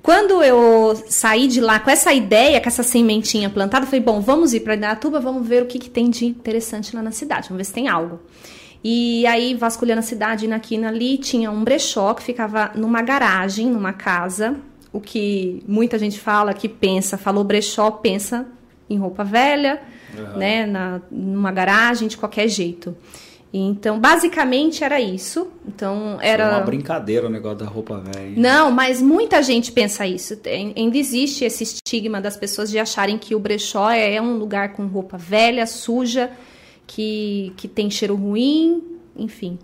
[0.03, 4.19] quando eu saí de lá com essa ideia, com essa sementinha plantada, eu falei, bom,
[4.19, 7.47] vamos ir para Indaiatuba, vamos ver o que, que tem de interessante lá na cidade,
[7.47, 8.19] vamos ver se tem algo.
[8.83, 13.93] E aí, vasculhando a cidade, e ali, tinha um brechó que ficava numa garagem, numa
[13.93, 14.57] casa,
[14.91, 18.45] o que muita gente fala, que pensa, falou brechó, pensa
[18.89, 19.81] em roupa velha,
[20.13, 20.37] Aham.
[20.37, 22.93] né, na, numa garagem, de qualquer jeito.
[23.55, 25.47] Então, basicamente era isso.
[25.67, 26.47] Então, era...
[26.47, 28.33] Foi uma brincadeira o negócio da roupa velha.
[28.35, 30.35] Não, mas muita gente pensa isso.
[30.37, 34.73] Tem- Ainda existe esse estigma das pessoas de acharem que o brechó é um lugar
[34.73, 36.31] com roupa velha, suja,
[36.87, 38.81] que, que tem cheiro ruim,
[39.15, 39.59] enfim.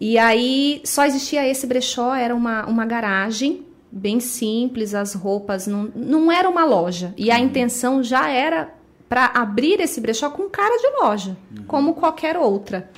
[0.00, 5.92] E aí só existia esse brechó, era uma, uma garagem bem simples, as roupas não,
[5.94, 7.12] não era uma loja.
[7.18, 8.72] E a intenção já era
[9.12, 12.90] para abrir esse brechó com cara de loja, como qualquer outra.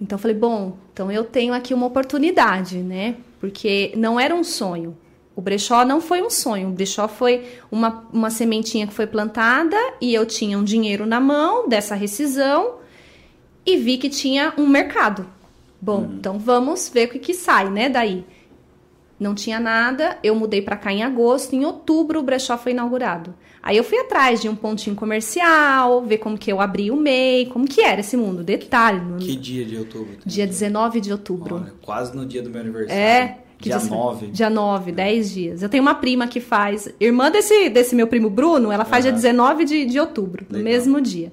[0.00, 3.16] Então eu falei, bom, então eu tenho aqui uma oportunidade, né?
[3.38, 4.96] Porque não era um sonho.
[5.36, 6.70] O brechó não foi um sonho.
[6.70, 11.20] O brechó foi uma, uma sementinha que foi plantada e eu tinha um dinheiro na
[11.20, 12.76] mão dessa rescisão
[13.66, 15.26] e vi que tinha um mercado.
[15.78, 17.90] Bom, então vamos ver o que, que sai, né?
[17.90, 18.24] Daí.
[19.20, 23.34] Não tinha nada, eu mudei pra cá em agosto, em outubro o brechó foi inaugurado.
[23.62, 27.46] Aí eu fui atrás de um pontinho comercial, ver como que eu abri o MEI,
[27.46, 29.00] como que era esse mundo, detalhe.
[29.00, 30.16] no- Que dia de outubro?
[30.26, 31.56] Dia 19 de outubro.
[31.56, 33.00] Olha, quase no dia do meu aniversário.
[33.00, 33.38] É.
[33.58, 34.26] que Dia dia- 9.
[34.26, 35.62] Dia 9, 10 dias.
[35.62, 39.12] Eu tenho uma prima que faz, irmã desse, desse meu primo Bruno, ela faz dia
[39.12, 39.20] Aham.
[39.20, 40.72] 19 de, de outubro, no Legal.
[40.72, 41.32] mesmo dia.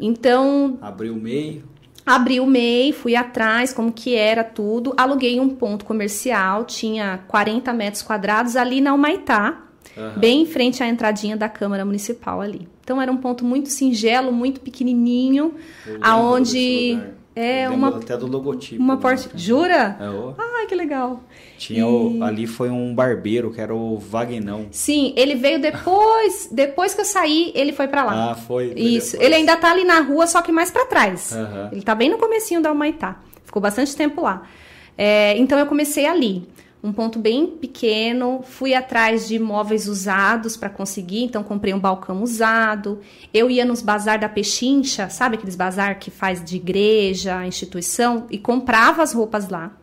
[0.00, 1.62] Então, Abriu o meio.
[2.04, 4.92] Abri o MEI, fui atrás, como que era tudo.
[4.96, 9.62] Aluguei um ponto comercial, tinha 40 metros quadrados ali na Humaitá,
[9.96, 10.18] Aham.
[10.18, 12.68] bem em frente à entradinha da Câmara Municipal ali.
[12.82, 15.54] Então era um ponto muito singelo, muito pequenininho,
[16.00, 16.98] aonde
[17.36, 18.80] é uma até do logotipo.
[18.82, 19.00] uma né?
[19.00, 19.30] porta.
[19.36, 19.96] Jura?
[20.00, 20.34] É, ó.
[20.38, 21.20] Ai, que legal.
[21.58, 24.66] Tinha o- ali foi um barbeiro que era o Vagnão.
[24.70, 28.30] Sim, ele veio depois, depois que eu saí, ele foi pra lá.
[28.30, 28.70] Ah, foi.
[28.72, 29.12] foi Isso.
[29.12, 29.26] depois.
[29.26, 31.32] Ele ainda tá ali na rua, só que mais pra trás.
[31.32, 31.70] Aham.
[31.72, 33.16] Ele tá bem no comecinho da Humaitá.
[33.44, 34.42] Ficou bastante tempo lá.
[34.96, 36.46] É, então eu comecei ali.
[36.84, 42.22] Um ponto bem pequeno, fui atrás de móveis usados para conseguir, então comprei um balcão
[42.22, 43.00] usado.
[43.32, 48.36] Eu ia nos bazar da Pechincha, sabe aqueles bazar que faz de igreja, instituição, e
[48.36, 49.74] comprava as roupas lá.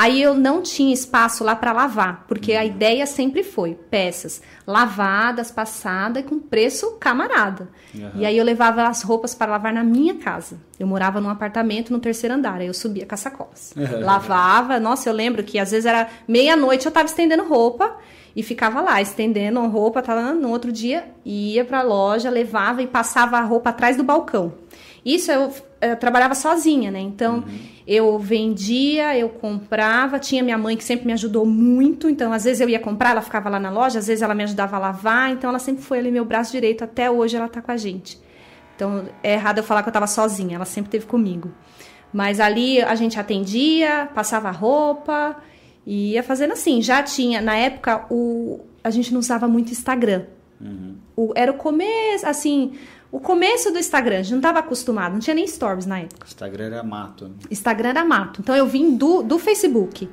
[0.00, 5.50] Aí eu não tinha espaço lá para lavar, porque a ideia sempre foi peças lavadas,
[5.50, 7.68] passadas com preço camarada.
[7.94, 8.12] Aham.
[8.14, 10.58] E aí eu levava as roupas para lavar na minha casa.
[10.78, 13.74] Eu morava num apartamento no terceiro andar, aí eu subia com as sacolas.
[14.00, 17.94] Lavava, nossa, eu lembro que às vezes era meia-noite eu tava estendendo roupa
[18.34, 22.86] e ficava lá estendendo roupa, tava no outro dia ia para a loja, levava e
[22.86, 24.54] passava a roupa atrás do balcão.
[25.04, 27.00] Isso eu, eh, trabalhava sozinha, né?
[27.00, 27.42] Então
[27.86, 32.60] eu vendia, eu comprava, tinha minha mãe que sempre me ajudou muito, então às vezes
[32.60, 35.30] eu ia comprar, ela ficava lá na loja, às vezes ela me ajudava a lavar,
[35.32, 38.20] então ela sempre foi ali meu braço direito, até hoje ela tá com a gente.
[38.76, 41.50] Então é errado eu falar que eu tava sozinha, ela sempre esteve comigo.
[42.12, 45.36] Mas ali a gente atendia, passava roupa
[45.86, 46.82] e ia fazendo assim.
[46.82, 50.24] Já tinha, na época, o, a gente não usava muito Instagram.
[51.16, 52.72] O- era o começo, assim,
[53.12, 56.26] o começo do Instagram, a gente não estava acostumado, não tinha nem stories na época.
[56.26, 57.24] Instagram era mato.
[57.28, 57.34] né?
[57.50, 58.40] Instagram era mato.
[58.40, 60.08] Então eu vim do, do Facebook.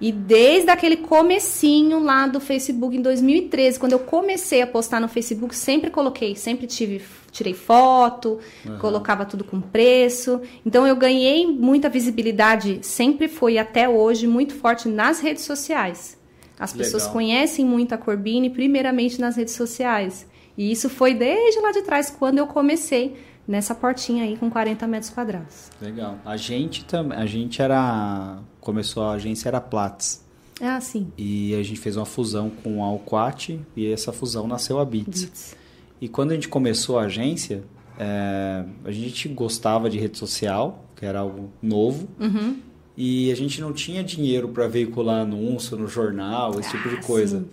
[0.00, 5.08] E desde aquele comecinho lá do Facebook em 2013, quando eu comecei a postar no
[5.08, 8.38] Facebook, sempre coloquei, sempre tive, tirei foto,
[8.80, 10.40] colocava tudo com preço.
[10.64, 16.16] Então eu ganhei muita visibilidade, sempre foi até hoje muito forte nas redes sociais.
[16.60, 17.14] As pessoas Legal.
[17.14, 20.27] conhecem muito a Corbine primeiramente nas redes sociais.
[20.58, 23.16] E isso foi desde lá de trás, quando eu comecei
[23.46, 25.70] nessa portinha aí com 40 metros quadrados.
[25.80, 26.18] Legal.
[26.24, 30.22] A gente também, a gente era começou a agência era Platts
[30.60, 31.10] Ah, sim.
[31.16, 35.54] e a gente fez uma fusão com a Alquat e essa fusão nasceu a Bits.
[36.00, 37.62] E quando a gente começou a agência,
[37.98, 42.56] é, a gente gostava de rede social, que era algo novo, Uhum.
[42.96, 47.02] e a gente não tinha dinheiro para veicular anúncio no jornal, esse tipo de Ah,
[47.02, 47.38] coisa.
[47.40, 47.46] sim.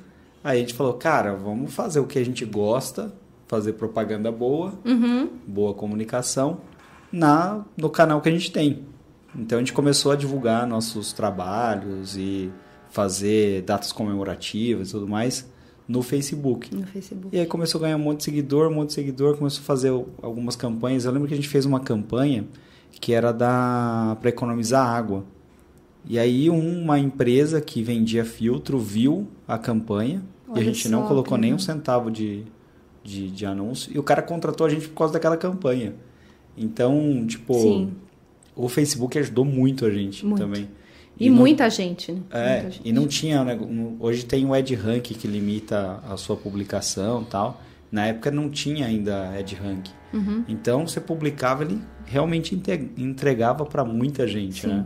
[0.46, 3.12] Aí a gente falou, cara, vamos fazer o que a gente gosta,
[3.48, 5.28] fazer propaganda boa, Uhum.
[5.48, 6.60] boa comunicação
[7.12, 8.84] na no canal que a gente tem.
[9.36, 12.52] Então a gente começou a divulgar nossos trabalhos e
[12.92, 15.50] fazer datas comemorativas e tudo mais
[15.88, 16.76] no Facebook.
[16.76, 17.36] No Facebook.
[17.36, 19.66] E aí começou a ganhar um monte de seguidor, um monte de seguidor, começou a
[19.66, 19.90] fazer
[20.22, 21.06] algumas campanhas.
[21.06, 22.46] Eu lembro que a gente fez uma campanha
[22.92, 25.26] que era da para economizar água.
[26.08, 30.90] E aí uma empresa que vendia filtro viu a campanha e Olha a gente só,
[30.90, 32.44] não colocou nem um centavo de,
[33.04, 33.92] de, de anúncio.
[33.94, 35.94] E o cara contratou a gente por causa daquela campanha.
[36.58, 37.94] Então, tipo, Sim.
[38.56, 40.40] o Facebook ajudou muito a gente Muito.
[40.40, 40.70] também.
[41.20, 42.22] E, não- muita gente, né?
[42.32, 42.88] é, Muita gente.
[42.90, 43.44] e não tinha.
[43.44, 43.58] né,
[44.00, 47.62] Hoje tem o Ed Rank que limita a sua publicação e tal.
[47.92, 49.88] Na época não tinha ainda Ed Rank.
[50.14, 50.44] Uhum.
[50.48, 52.60] Então você publicava, ele realmente
[52.98, 54.68] entregava para muita gente, Sim.
[54.68, 54.86] né?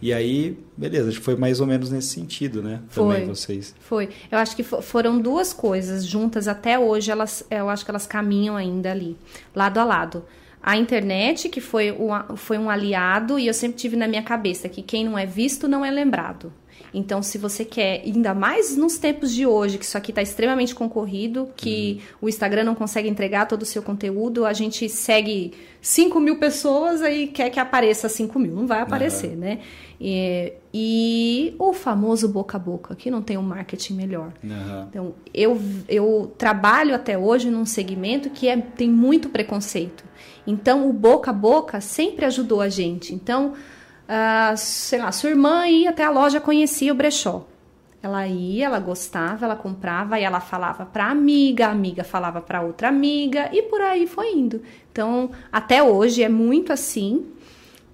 [0.00, 2.80] E aí, beleza, acho que foi mais ou menos nesse sentido, né?
[2.88, 3.14] Foi.
[3.16, 3.74] Também vocês.
[3.80, 4.10] Foi.
[4.30, 8.06] Eu acho que fo- foram duas coisas juntas até hoje, elas, eu acho que elas
[8.06, 9.16] caminham ainda ali,
[9.54, 10.24] lado a lado.
[10.62, 14.68] A internet, que foi, o foi um aliado, e eu sempre tive na minha cabeça
[14.68, 16.52] que quem não é visto não é lembrado.
[16.92, 20.74] Então, se você quer, ainda mais nos tempos de hoje, que isso aqui está extremamente
[20.74, 26.18] concorrido, que o Instagram não consegue entregar todo o seu conteúdo, a gente segue 5
[26.20, 28.54] mil pessoas e quer que apareça 5 mil.
[28.54, 29.60] Não vai aparecer, né?
[30.00, 34.32] E, e o famoso boca a boca, que não tem um marketing melhor.
[34.44, 34.86] Aham.
[34.90, 40.04] Então, eu, eu trabalho até hoje num segmento que é, tem muito preconceito.
[40.46, 43.14] Então, o boca a boca sempre ajudou a gente.
[43.14, 43.54] Então,
[44.08, 47.46] ah, sei lá, sua irmã ia até a loja, conhecia o brechó.
[48.02, 52.62] Ela ia, ela gostava, ela comprava e ela falava para amiga, a amiga falava para
[52.62, 54.62] outra amiga e por aí foi indo.
[54.92, 57.26] Então, até hoje é muito assim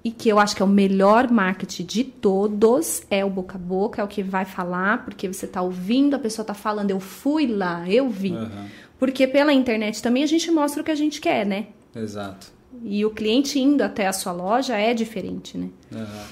[0.05, 3.59] e que eu acho que é o melhor marketing de todos é o boca a
[3.59, 7.01] boca, é o que vai falar, porque você tá ouvindo, a pessoa tá falando, eu
[7.01, 8.35] fui lá, eu vi.
[8.35, 8.66] Aham.
[8.98, 11.68] Porque pela internet também a gente mostra o que a gente quer, né?
[11.94, 12.53] Exato.
[12.85, 15.69] E o cliente indo até a sua loja é diferente, né?
[15.93, 16.27] Aham.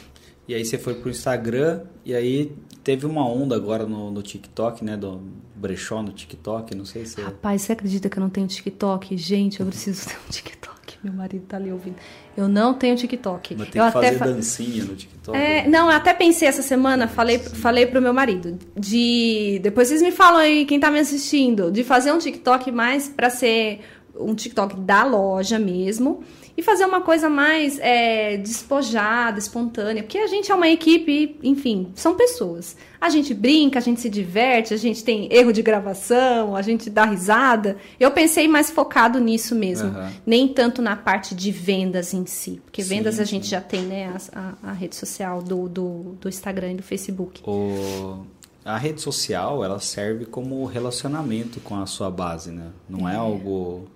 [0.49, 4.85] E aí você foi pro Instagram e aí teve uma onda agora no, no TikTok,
[4.85, 4.97] né?
[4.97, 5.21] Do
[5.55, 7.21] brechó no TikTok, não sei se...
[7.21, 9.17] Rapaz, você acredita que eu não tenho TikTok?
[9.17, 10.71] Gente, eu preciso ter um TikTok.
[11.05, 11.97] Meu marido tá ali ouvindo.
[12.37, 13.55] Eu não tenho TikTok.
[13.57, 15.39] Mas tem eu que fazer fa- dancinha no TikTok.
[15.39, 19.59] É, não, eu até pensei essa semana, falei, falei pro meu marido, de.
[19.63, 23.31] Depois vocês me falam aí, quem tá me assistindo, de fazer um TikTok mais pra
[23.31, 23.81] ser
[24.19, 26.23] um TikTok da loja mesmo.
[26.57, 30.03] E fazer uma coisa mais é, despojada, espontânea.
[30.03, 32.77] Porque a gente é uma equipe, enfim, são pessoas.
[33.01, 36.91] A gente brinca, a gente se diverte, a gente tem erro de gravação, a gente
[36.91, 37.79] dá risada.
[37.99, 39.89] Eu pensei mais focado nisso mesmo.
[39.89, 40.13] Aham.
[40.27, 42.61] Nem tanto na parte de vendas em si.
[42.65, 43.53] Porque Sim, vendas a gente sim.
[43.53, 44.13] já tem, né?
[44.35, 47.41] A, a- a rede social do, do, do Instagram e do Facebook.
[47.49, 48.19] O...
[48.63, 52.67] A rede social, ela serve como relacionamento com a sua base, né?
[52.87, 53.87] Não é, algo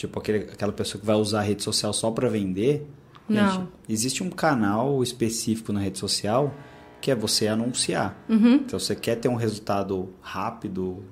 [0.00, 2.86] tipo aquele, aquela pessoa que vai usar a rede social só para vender.
[3.28, 3.68] Não.
[3.88, 6.52] existe um canal específico na rede social
[7.00, 8.20] que é você anunciar.
[8.28, 8.54] Uhum.
[8.54, 11.04] Então, você quer ter um resultado rápido,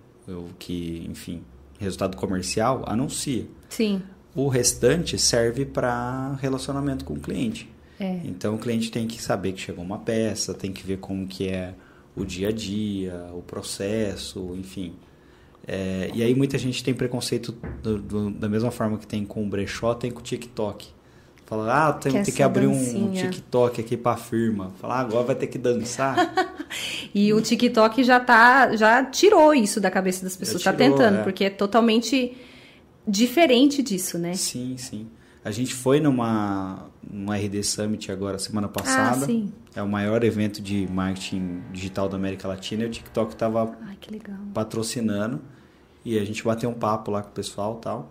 [0.58, 1.42] que, enfim,
[1.78, 3.46] resultado comercial, anuncia.
[3.68, 4.02] Sim.
[4.34, 7.70] O restante serve para relacionamento com o cliente.
[8.00, 8.20] É.
[8.24, 11.48] Então o cliente tem que saber que chegou uma peça, tem que ver como que
[11.48, 11.74] é
[12.14, 14.94] o dia a dia, o processo, enfim.
[15.70, 19.44] É, e aí muita gente tem preconceito do- do- da mesma forma que tem com
[19.44, 20.88] o brechó, tem com o TikTok.
[21.44, 23.30] Fala, ah, tem, Quer tem que abrir um dancinha.
[23.30, 24.72] TikTok aqui pra firma.
[24.80, 26.16] Fala, ah, agora vai ter que dançar.
[27.14, 30.60] E o TikTok já tá, já tirou isso da cabeça das pessoas.
[30.62, 31.22] Já tá tirou, tentando, é.
[31.22, 32.36] porque é totalmente
[33.06, 34.34] diferente disso, né?
[34.34, 35.06] sim, sim.
[35.42, 39.24] A gente foi numa, numa RD Summit agora, semana passada.
[39.24, 39.50] Ah, sim.
[39.74, 44.20] É o maior evento de marketing digital da América Latina e o TikTok estava que
[44.52, 45.40] patrocinando
[46.08, 48.10] e a gente bateu um papo lá com o pessoal e tal.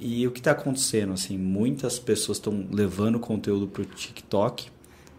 [0.00, 1.12] E o que está acontecendo?
[1.12, 4.70] Assim, muitas pessoas estão levando conteúdo para o TikTok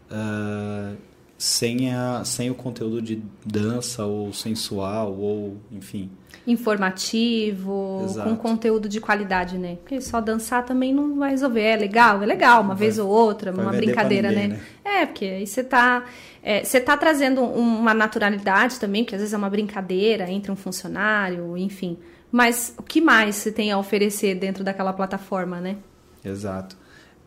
[0.09, 0.93] ah,
[1.37, 6.09] sem, a, sem o conteúdo de dança ou sensual ou enfim.
[6.45, 8.29] Informativo, Exato.
[8.29, 9.77] com conteúdo de qualidade, né?
[9.77, 11.61] Porque só dançar também não vai resolver.
[11.61, 14.59] É legal, é legal, uma Vai- vez ou outra, uma brincadeira, ninguém, né?
[14.83, 16.05] É, porque aí você tá,
[16.41, 20.55] é, você tá trazendo uma naturalidade também, porque às vezes é uma brincadeira entre um
[20.55, 21.97] funcionário, enfim.
[22.31, 25.77] Mas o que mais você tem a oferecer dentro daquela plataforma, né?
[26.23, 26.77] Exato.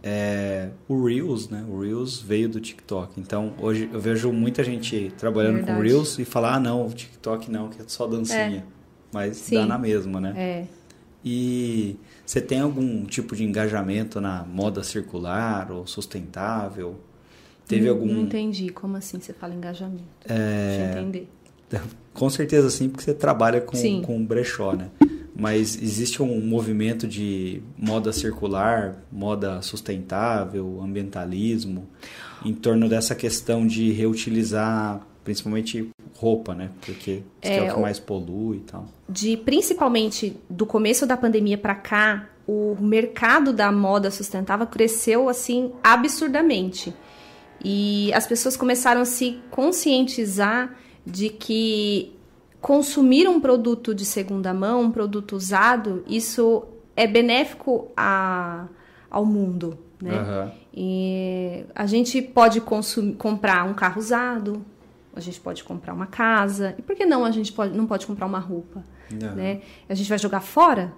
[0.02, 1.64] É, o Reels, né?
[1.68, 3.20] O Reels veio do TikTok.
[3.20, 5.88] Então, hoje eu vejo muita gente trabalhando com Verdade.
[5.88, 8.64] Reels e falar, ah, não, o TikTok não, que é só dancinha.
[9.12, 9.56] Mas Sim.
[9.56, 10.34] dá na mesma, né?
[10.36, 10.64] É.
[11.24, 16.98] E você tem algum tipo de engajamento na moda circular ou sustentável?
[17.68, 18.06] Teve não, algum.
[18.06, 18.70] Não entendi.
[18.70, 20.02] Como assim você fala engajamento?
[20.24, 21.28] É, Deixa eu entender.
[22.12, 24.02] Com certeza sim, porque você trabalha com, sim.
[24.02, 24.88] com brechó, né?
[25.34, 31.88] Mas existe um movimento de moda circular, moda sustentável, ambientalismo,
[32.44, 36.70] em torno dessa questão de reutilizar principalmente roupa, né?
[36.84, 38.86] Porque é, é o que mais polui e tal.
[39.08, 45.72] De principalmente do começo da pandemia para cá, o mercado da moda sustentável cresceu assim
[45.82, 46.92] absurdamente.
[47.64, 52.16] E as pessoas começaram a se conscientizar de que
[52.60, 56.64] consumir um produto de segunda mão, um produto usado, isso
[56.96, 58.66] é benéfico a,
[59.10, 59.78] ao mundo.
[60.00, 60.18] Né?
[60.18, 60.50] Uhum.
[60.74, 64.64] E a gente pode consumir, comprar um carro usado,
[65.14, 68.06] a gente pode comprar uma casa, e por que não a gente pode, não pode
[68.06, 68.82] comprar uma roupa?
[69.10, 69.34] Uhum.
[69.34, 69.60] Né?
[69.88, 70.92] A gente vai jogar fora,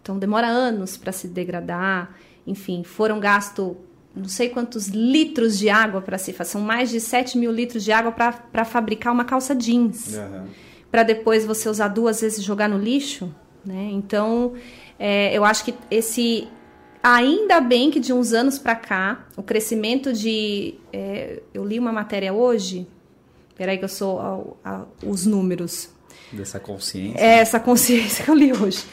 [0.00, 2.14] então demora anos para se degradar.
[2.46, 3.76] Enfim, foram gastos
[4.14, 7.82] não sei quantos litros de água para se fazer, são mais de 7 mil litros
[7.82, 10.16] de água para fabricar uma calça jeans.
[10.16, 10.46] Uhum
[10.92, 13.88] para depois você usar duas vezes e jogar no lixo, né?
[13.92, 14.52] Então,
[14.98, 16.46] é, eu acho que esse
[17.02, 21.90] ainda bem que de uns anos para cá o crescimento de é, eu li uma
[21.90, 22.86] matéria hoje,
[23.56, 24.20] peraí que eu sou
[24.62, 25.88] a, a, os números.
[26.30, 28.84] Dessa consciência, é, essa consciência que eu li hoje,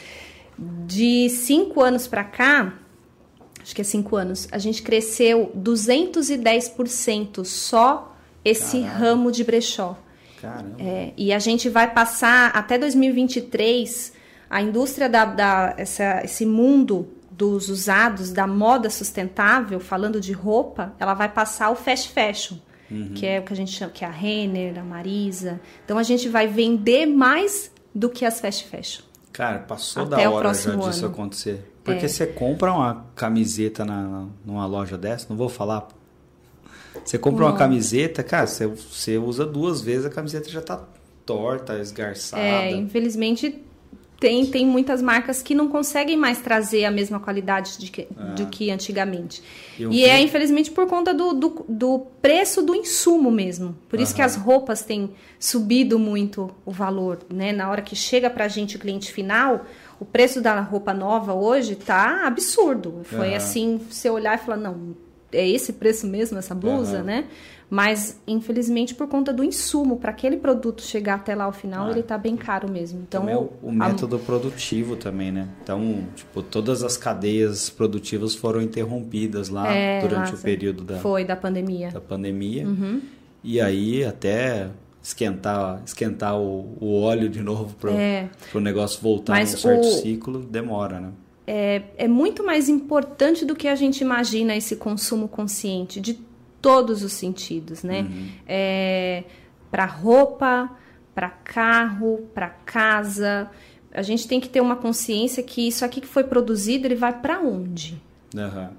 [0.58, 2.80] de cinco anos para cá
[3.70, 8.98] acho que é cinco anos, a gente cresceu 210% só esse Caramba.
[8.98, 9.96] ramo de brechó.
[10.42, 10.76] Caramba.
[10.80, 14.14] É, e a gente vai passar até 2023
[14.50, 20.96] a indústria da, da essa, esse mundo dos usados, da moda sustentável, falando de roupa,
[21.00, 22.58] ela vai passar o fast fashion,
[22.90, 23.14] uhum.
[23.14, 25.62] que é o que a gente chama, que é a Renner, a Marisa.
[25.86, 29.04] Então a gente vai vender mais do que as fast fashion.
[29.32, 31.14] Cara, passou Até da hora já disso ano.
[31.14, 31.70] acontecer.
[31.94, 32.10] Porque é.
[32.10, 35.88] você compra uma camiseta na, numa loja dessa, não vou falar
[37.04, 40.84] você compra uma camiseta, cara, você, você usa duas vezes, a camiseta já tá
[41.26, 42.42] torta, esgarçada.
[42.42, 43.64] É, infelizmente
[44.20, 48.24] tem, tem muitas marcas que não conseguem mais trazer a mesma qualidade de que, é.
[48.36, 49.42] do que antigamente.
[49.80, 50.04] Eu e vi...
[50.04, 53.78] é, infelizmente, por conta do, do, do, preço do insumo mesmo.
[53.88, 54.18] Por isso uhum.
[54.18, 57.54] que as roupas têm subido muito o valor, né?
[57.54, 59.66] Na hora que chega pra gente o cliente final,
[60.00, 63.02] o preço da roupa nova hoje tá absurdo.
[63.04, 63.36] Foi uhum.
[63.36, 64.96] assim, você olhar e falar, não,
[65.32, 67.04] é esse preço mesmo, essa blusa, uhum.
[67.04, 67.26] né?
[67.70, 71.92] Mas, infelizmente, por conta do insumo, para aquele produto chegar até lá ao final, ah.
[71.92, 73.02] ele está bem caro mesmo.
[73.08, 74.20] Então, também o, o método a...
[74.20, 75.48] produtivo também, né?
[75.62, 80.98] Então, tipo, todas as cadeias produtivas foram interrompidas lá é, durante o período da...
[80.98, 81.92] Foi, da pandemia.
[81.92, 82.66] Da pandemia.
[82.66, 83.02] Uhum.
[83.44, 84.70] E aí, até
[85.02, 88.30] esquentar, esquentar o, o óleo de novo para é.
[88.54, 89.92] o negócio voltar Mas num certo o...
[89.92, 91.12] ciclo, demora, né?
[91.52, 96.14] é, é muito mais importante do que a gente imagina esse consumo consciente, de
[96.62, 98.02] todos os sentidos, né?
[98.02, 98.28] Uhum.
[98.48, 99.24] É,
[99.72, 100.70] para roupa,
[101.16, 103.50] para carro, para casa.
[103.92, 107.20] A gente tem que ter uma consciência que isso aqui que foi produzido, ele vai
[107.20, 108.00] para onde?
[108.36, 108.70] Uhum.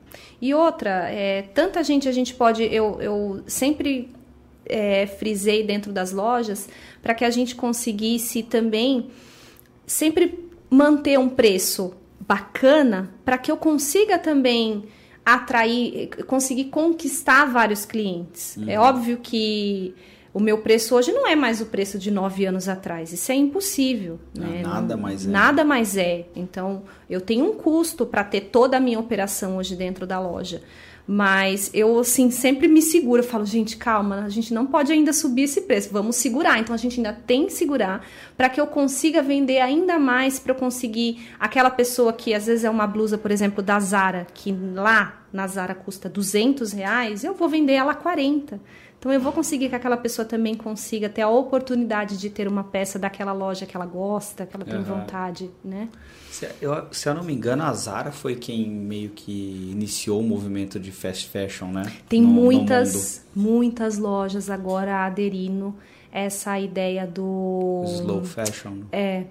[0.41, 2.63] E outra, é, tanta gente a gente pode.
[2.63, 4.09] Eu, eu sempre
[4.71, 6.69] é, frisei dentro das lojas
[7.03, 9.11] para que a gente conseguisse também
[9.87, 14.85] sempre manter um preço bacana para que eu consiga também
[15.25, 18.57] atrair, conseguir conquistar vários clientes.
[18.57, 18.71] É uhum.
[18.71, 19.95] É óbvio que
[20.33, 23.13] o meu preço hoje não é mais o preço de nove anos atrás.
[23.13, 24.19] Isso é impossível.
[24.35, 24.63] Não, né?
[24.63, 25.29] Nada mais é.
[25.29, 26.27] Nada mais é.
[26.37, 30.63] Então, eu tenho um custo para ter toda a minha operação hoje dentro da loja.
[31.12, 33.20] Mas eu, assim, sempre me seguro.
[33.20, 36.61] Eu falo, gente, calma, a gente não pode ainda subir esse preço, vamos segurar.
[36.61, 40.53] Então a gente ainda tem que segurar para que eu consiga vender ainda mais, para
[40.53, 44.53] eu conseguir aquela pessoa que às vezes é uma blusa, por exemplo, da Zara, que
[44.53, 48.61] lá na Zara custa 200 reais, eu vou vender ela a 40.
[49.01, 52.63] Então eu vou conseguir que aquela pessoa também consiga ter a oportunidade de ter uma
[52.63, 54.85] peça daquela loja que ela gosta, que ela tem uhum.
[54.85, 55.89] vontade, né?
[56.31, 60.23] Se eu, se eu não me engano, a Zara foi quem meio que iniciou o
[60.23, 61.91] movimento de fast fashion, né?
[62.11, 65.75] Tem no, muitas, no muitas lojas agora aderindo
[66.13, 68.83] essa ideia do slow fashion.
[68.93, 69.25] É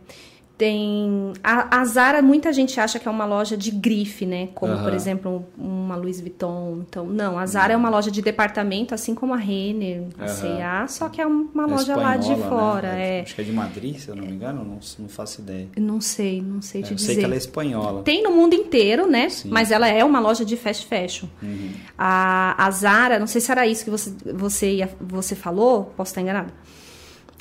[0.59, 4.49] tem a, a, Zara muita gente acha que é uma loja de grife né?
[4.53, 8.93] Como por exemplo uma Louis Vuitton então não a Zara é uma loja de departamento
[8.93, 12.49] assim como a Renner a C&A só que é uma é loja lá de né?
[12.49, 13.19] fora né?
[13.19, 15.69] é, acho que é de Madrid se eu não me engano não, não faço ideia.
[15.77, 18.03] Não sei não sei te é, dizer sei que ela é espanhola.
[18.03, 19.29] Tem no mundo inteiro né?
[19.29, 19.47] Sim.
[19.49, 21.29] mas ela é uma loja de fast fashion.
[21.41, 21.71] Uhum.
[21.97, 26.11] a, a Zara não sei se era isso que você você ia, você falou posso
[26.11, 26.51] estar enganado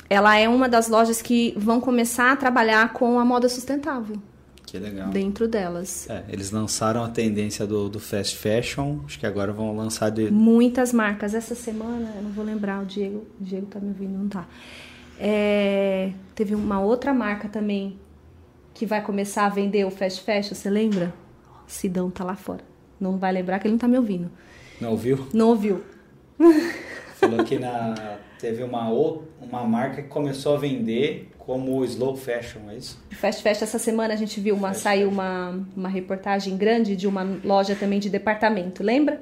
[0.09, 4.17] ela é uma das lojas que vão começar a trabalhar com a moda sustentável.
[4.65, 5.09] Que legal.
[5.09, 6.09] Dentro delas.
[6.09, 10.29] É, eles lançaram a tendência do, do fast fashion, acho que agora vão lançar de...
[10.29, 11.33] Muitas marcas.
[11.33, 14.47] Essa semana, eu não vou lembrar, o Diego, o Diego tá me ouvindo, não tá.
[15.19, 17.99] É, teve uma outra marca também
[18.73, 21.13] que vai começar a vender o fast fashion, você lembra?
[21.67, 22.63] Sidão tá lá fora.
[22.99, 24.29] Não vai lembrar que ele não tá me ouvindo.
[24.79, 25.27] Não ouviu?
[25.33, 25.83] Não ouviu.
[27.15, 28.89] Falou que na, teve uma,
[29.41, 33.03] uma marca que começou a vender como slow fashion, é isso?
[33.11, 37.27] Fast fashion, essa semana a gente viu uma, saiu uma, uma reportagem grande de uma
[37.43, 39.21] loja também de departamento, lembra?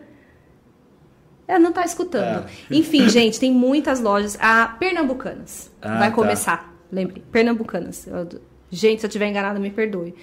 [1.48, 2.46] Ela não tá escutando.
[2.46, 2.76] É.
[2.76, 4.38] Enfim, gente, tem muitas lojas.
[4.40, 6.16] A Pernambucanas ah, vai tá.
[6.16, 6.74] começar.
[6.92, 8.08] Lembre, Pernambucanas.
[8.70, 10.14] Gente, se eu estiver enganada, me perdoe.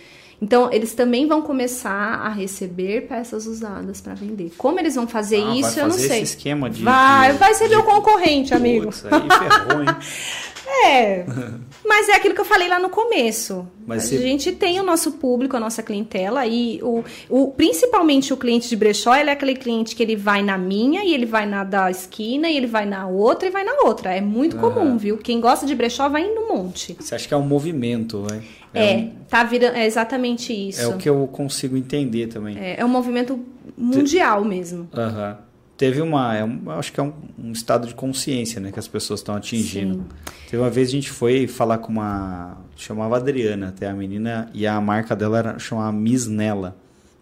[0.41, 4.53] Então, eles também vão começar a receber peças usadas para vender.
[4.57, 6.23] Como eles vão fazer ah, isso, eu não sei.
[6.23, 8.87] Esse esquema de, vai, de, vai ser de, meu concorrente, amigo.
[8.87, 9.89] Putz, aí ferrou, hein?
[10.83, 11.25] É,
[11.85, 13.67] mas é aquilo que eu falei lá no começo.
[13.87, 18.37] Mas a gente tem o nosso público, a nossa clientela e o, o principalmente o
[18.37, 21.47] cliente de brechó, ele é aquele cliente que ele vai na minha e ele vai
[21.47, 24.15] na da esquina e ele vai na outra e vai na outra.
[24.15, 24.63] É muito uhum.
[24.63, 25.19] comum, viu?
[25.19, 26.97] Quem gosta de brechó vai no monte.
[26.99, 28.43] Você acha que é um movimento, né?
[28.73, 29.13] É, é um...
[29.29, 30.81] tá virando, é exatamente isso.
[30.81, 32.59] É o que eu consigo entender também.
[32.59, 33.39] É, é um movimento
[33.77, 34.89] mundial mesmo.
[34.95, 35.39] Aham.
[35.39, 35.44] Uhum
[35.77, 38.89] teve uma, é um, acho que é um, um, estado de consciência, né, que as
[38.89, 39.95] pessoas estão atingindo.
[39.95, 40.05] Sim.
[40.51, 44.67] Teve uma vez a gente foi falar com uma, chamava Adriana, até a menina, e
[44.67, 46.77] a marca dela era chamava Miss Nela.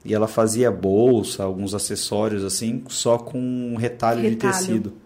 [0.04, 4.52] E ela fazia bolsa, alguns acessórios assim, só com retalho, retalho.
[4.52, 4.90] de tecido.
[4.90, 5.00] Puta,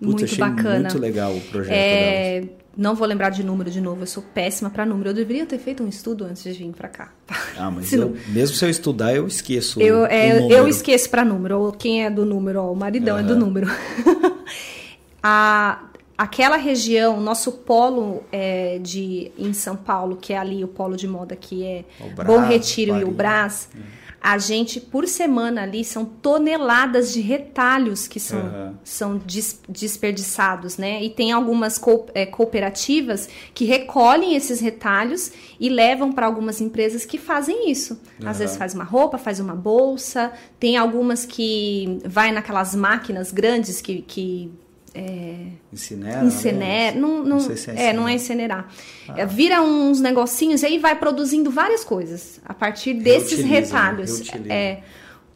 [0.00, 0.80] muito achei bacana.
[0.80, 2.40] muito legal o projeto é...
[2.40, 2.61] Delas.
[2.76, 5.10] Não vou lembrar de número de novo, eu sou péssima para número.
[5.10, 7.12] Eu deveria ter feito um estudo antes de vir para cá.
[7.54, 9.80] Ah, mas eu, mesmo se eu estudar, eu esqueço.
[9.80, 11.60] Eu, é, eu esqueço para número.
[11.60, 13.20] Ou quem é do número, o maridão uhum.
[13.20, 13.68] é do número.
[15.22, 15.84] a,
[16.16, 21.06] aquela região, nosso polo é, de, em São Paulo, que é ali o polo de
[21.06, 23.68] moda, que é Brás, Bom Retiro e o Brás.
[23.74, 28.74] Uhum a gente, por semana ali, são toneladas de retalhos que são, uhum.
[28.84, 31.02] são des, desperdiçados, né?
[31.02, 37.04] E tem algumas co é, cooperativas que recolhem esses retalhos e levam para algumas empresas
[37.04, 38.00] que fazem isso.
[38.20, 38.28] Uhum.
[38.28, 43.80] Às vezes faz uma roupa, faz uma bolsa, tem algumas que vai naquelas máquinas grandes
[43.80, 44.52] que, que
[44.94, 48.68] é, incinera, incinera não, não, não, sei se é, é não é incinerar.
[49.08, 49.20] Ah.
[49.20, 54.30] É, vira uns negocinhos e aí vai produzindo várias coisas a partir desses reutiliza, retalhos.
[54.48, 54.80] É,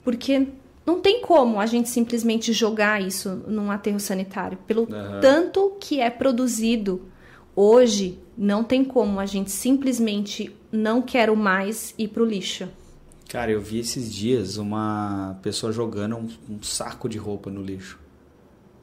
[0.05, 0.47] porque
[0.85, 4.59] não tem como a gente simplesmente jogar isso num aterro sanitário.
[4.67, 5.21] Pelo uhum.
[5.21, 7.03] tanto que é produzido
[7.55, 12.69] hoje, não tem como a gente simplesmente não quero mais ir pro lixo.
[13.29, 17.99] Cara, eu vi esses dias uma pessoa jogando um, um saco de roupa no lixo.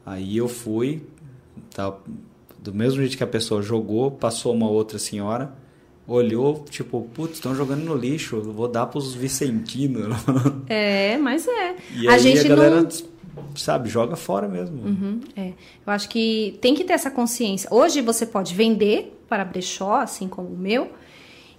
[0.04, 1.02] Aí eu fui,
[1.74, 1.94] tá,
[2.58, 5.52] do mesmo jeito que a pessoa jogou, passou uma outra senhora,
[6.06, 10.16] olhou, tipo, putz, estão jogando no lixo, vou dar pros vicentinos.
[10.68, 11.76] É, mas é.
[11.94, 12.88] E a aí gente a galera, não...
[13.54, 14.82] sabe, joga fora mesmo.
[14.82, 15.48] Uhum, é.
[15.86, 17.68] Eu acho que tem que ter essa consciência.
[17.70, 20.90] Hoje você pode vender para brechó, assim como o meu,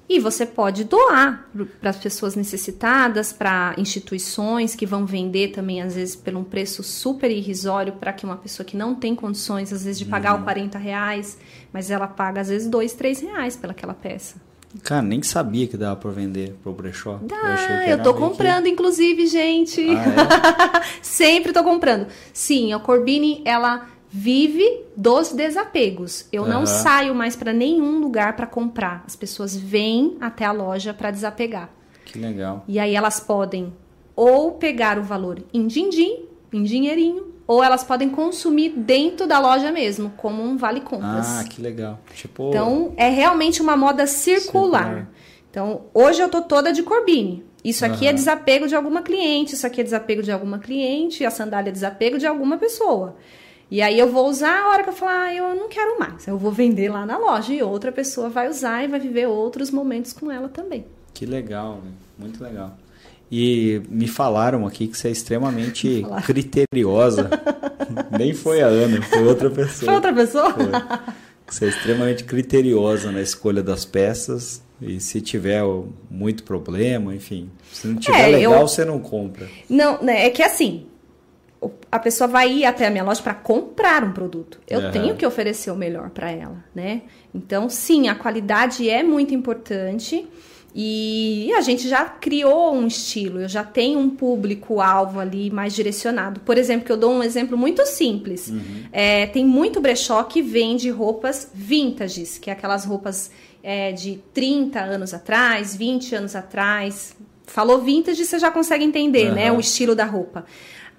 [0.08, 1.50] e você pode doar
[1.82, 6.84] para as pessoas necessitadas, para instituições que vão vender também, às vezes, por um preço
[6.84, 10.42] super irrisório para que uma pessoa que não tem condições, às vezes, de pagar uhum.
[10.42, 11.38] o 40 reais,
[11.74, 14.36] mas ela paga, às vezes, 2, 3 reais pelaquela peça.
[14.84, 17.20] Cara, nem sabia que dava para vender pro brechó.
[17.22, 18.70] Dá, eu, eu tô comprando, que...
[18.70, 19.82] inclusive, gente.
[19.90, 20.84] Ah, é?
[21.02, 22.08] Sempre tô comprando.
[22.34, 23.88] Sim, a Corbini, ela
[24.18, 26.26] vive dos desapegos.
[26.32, 26.48] Eu uhum.
[26.48, 29.04] não saio mais para nenhum lugar para comprar.
[29.06, 31.70] As pessoas vêm até a loja para desapegar.
[32.06, 32.64] Que legal.
[32.66, 33.74] E aí elas podem
[34.16, 39.70] ou pegar o valor em din-din, em dinheirinho, ou elas podem consumir dentro da loja
[39.70, 41.42] mesmo, como um vale compras.
[41.42, 42.00] Ah, que legal.
[42.14, 42.48] Tipo...
[42.48, 44.84] Então, é realmente uma moda circular.
[44.84, 45.10] circular.
[45.52, 47.44] Então, hoje eu tô toda de Corbini.
[47.66, 48.12] Isso aqui uhum.
[48.12, 51.74] é desapego de alguma cliente, isso aqui é desapego de alguma cliente, a sandália é
[51.74, 53.18] desapego de alguma pessoa.
[53.70, 56.28] E aí eu vou usar a hora que eu falar, ah, eu não quero mais.
[56.28, 59.72] Eu vou vender lá na loja e outra pessoa vai usar e vai viver outros
[59.72, 60.86] momentos com ela também.
[61.14, 61.82] Que legal,
[62.18, 62.78] muito legal.
[63.32, 67.30] E me falaram aqui que você é extremamente criteriosa.
[68.18, 69.86] Nem foi a Ana, foi outra pessoa.
[69.86, 70.54] Foi outra pessoa?
[70.54, 70.66] Foi.
[71.48, 74.64] Você é extremamente criteriosa na escolha das peças.
[74.82, 75.64] E se tiver
[76.10, 77.50] muito problema, enfim.
[77.72, 78.68] Se não tiver é, legal, eu...
[78.68, 79.48] você não compra.
[79.70, 80.86] Não, né, é que assim,
[81.92, 84.60] a pessoa vai ir até a minha loja para comprar um produto.
[84.68, 84.92] Eu uhum.
[84.92, 87.04] tenho que oferecer o melhor para ela, né?
[87.34, 90.28] Então, sim, a qualidade é muito importante.
[90.78, 96.42] E a gente já criou um estilo, eu já tenho um público-alvo ali mais direcionado.
[96.42, 98.50] Por exemplo, que eu dou um exemplo muito simples.
[98.50, 98.84] Uhum.
[98.92, 103.32] É, tem muito brechó que vende roupas vintages, que é aquelas roupas
[103.64, 107.16] é, de 30 anos atrás, 20 anos atrás.
[107.46, 109.36] Falou vintage, você já consegue entender, uhum.
[109.36, 109.52] né?
[109.54, 110.44] O estilo da roupa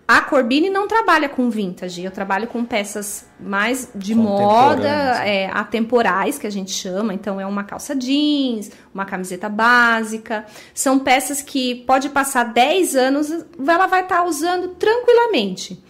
[0.09, 4.89] A Corbini não trabalha com vintage, eu trabalho com peças mais de moda,
[5.27, 7.13] é, atemporais, que a gente chama.
[7.13, 10.47] Então, é uma calça jeans, uma camiseta básica.
[10.73, 13.33] São peças que pode passar 10 anos,
[13.67, 15.83] ela vai estar tá usando tranquilamente.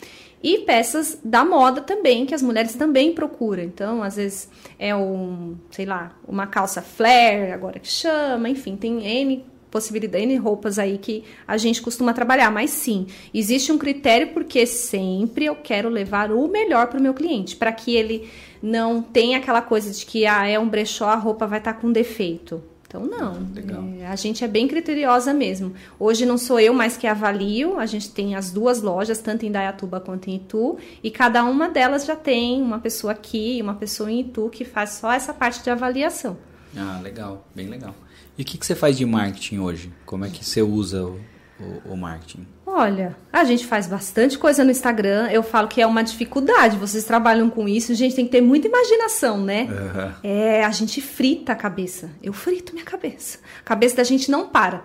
[0.43, 3.65] E peças da moda também, que as mulheres também procuram.
[3.65, 4.49] Então, às vezes
[4.79, 10.37] é um, sei lá, uma calça flare, agora que chama, enfim, tem N possibilidade, N
[10.37, 12.51] roupas aí que a gente costuma trabalhar.
[12.51, 17.15] Mas sim, existe um critério porque sempre eu quero levar o melhor para o meu
[17.15, 18.29] cliente, para que ele
[18.63, 21.81] não tenha aquela coisa de que ah, é um brechó, a roupa vai estar tá
[21.81, 22.63] com defeito.
[22.87, 23.33] Então, não.
[23.33, 25.75] Ah, é, a gente é bem criteriosa mesmo.
[25.99, 29.51] Hoje não sou eu mais que avalio, a gente tem as duas lojas, tanto em
[29.51, 33.75] Dayatuba quanto em Itu, e cada uma delas já tem uma pessoa aqui e uma
[33.75, 36.37] pessoa em Itu que faz só essa parte de avaliação.
[36.77, 37.95] Ah, legal, bem legal.
[38.39, 39.93] E o que, que você faz de marketing hoje?
[40.05, 41.19] Como é que você usa o,
[41.59, 42.47] o, o, marketing?
[42.67, 45.29] Olha, a gente faz bastante coisa no Instagram.
[45.31, 46.77] Eu falo que é uma dificuldade.
[46.77, 49.63] Vocês trabalham com isso, a gente tem que ter muita imaginação, né?
[49.71, 50.13] Uhum.
[50.23, 52.11] É, a gente frita a cabeça.
[52.23, 53.39] Eu frito minha cabeça.
[53.61, 54.85] A cabeça da gente não para.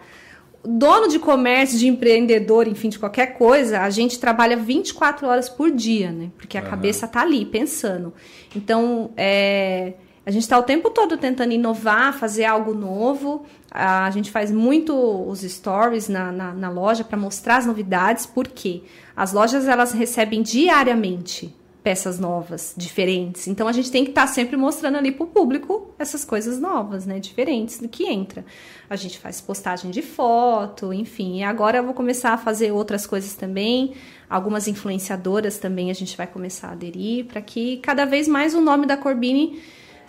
[0.64, 5.72] Dono de comércio, de empreendedor, enfim, de qualquer coisa, a gente trabalha 24 horas por
[5.72, 6.30] dia, né?
[6.38, 6.70] Porque a uhum.
[6.70, 8.14] cabeça tá ali pensando.
[8.56, 9.94] Então, é
[10.26, 13.44] a gente está o tempo todo tentando inovar, fazer algo novo.
[13.72, 18.84] A gente faz muito os stories na, na, na loja para mostrar as novidades, porque
[19.16, 23.48] as lojas elas recebem diariamente peças novas, diferentes.
[23.48, 26.60] Então a gente tem que estar tá sempre mostrando ali para o público essas coisas
[26.60, 28.46] novas, né, diferentes do que entra.
[28.88, 31.40] A gente faz postagem de foto, enfim.
[31.40, 33.94] E agora eu vou começar a fazer outras coisas também.
[34.30, 38.62] Algumas influenciadoras também a gente vai começar a aderir para que cada vez mais o
[38.62, 39.60] nome da Corbini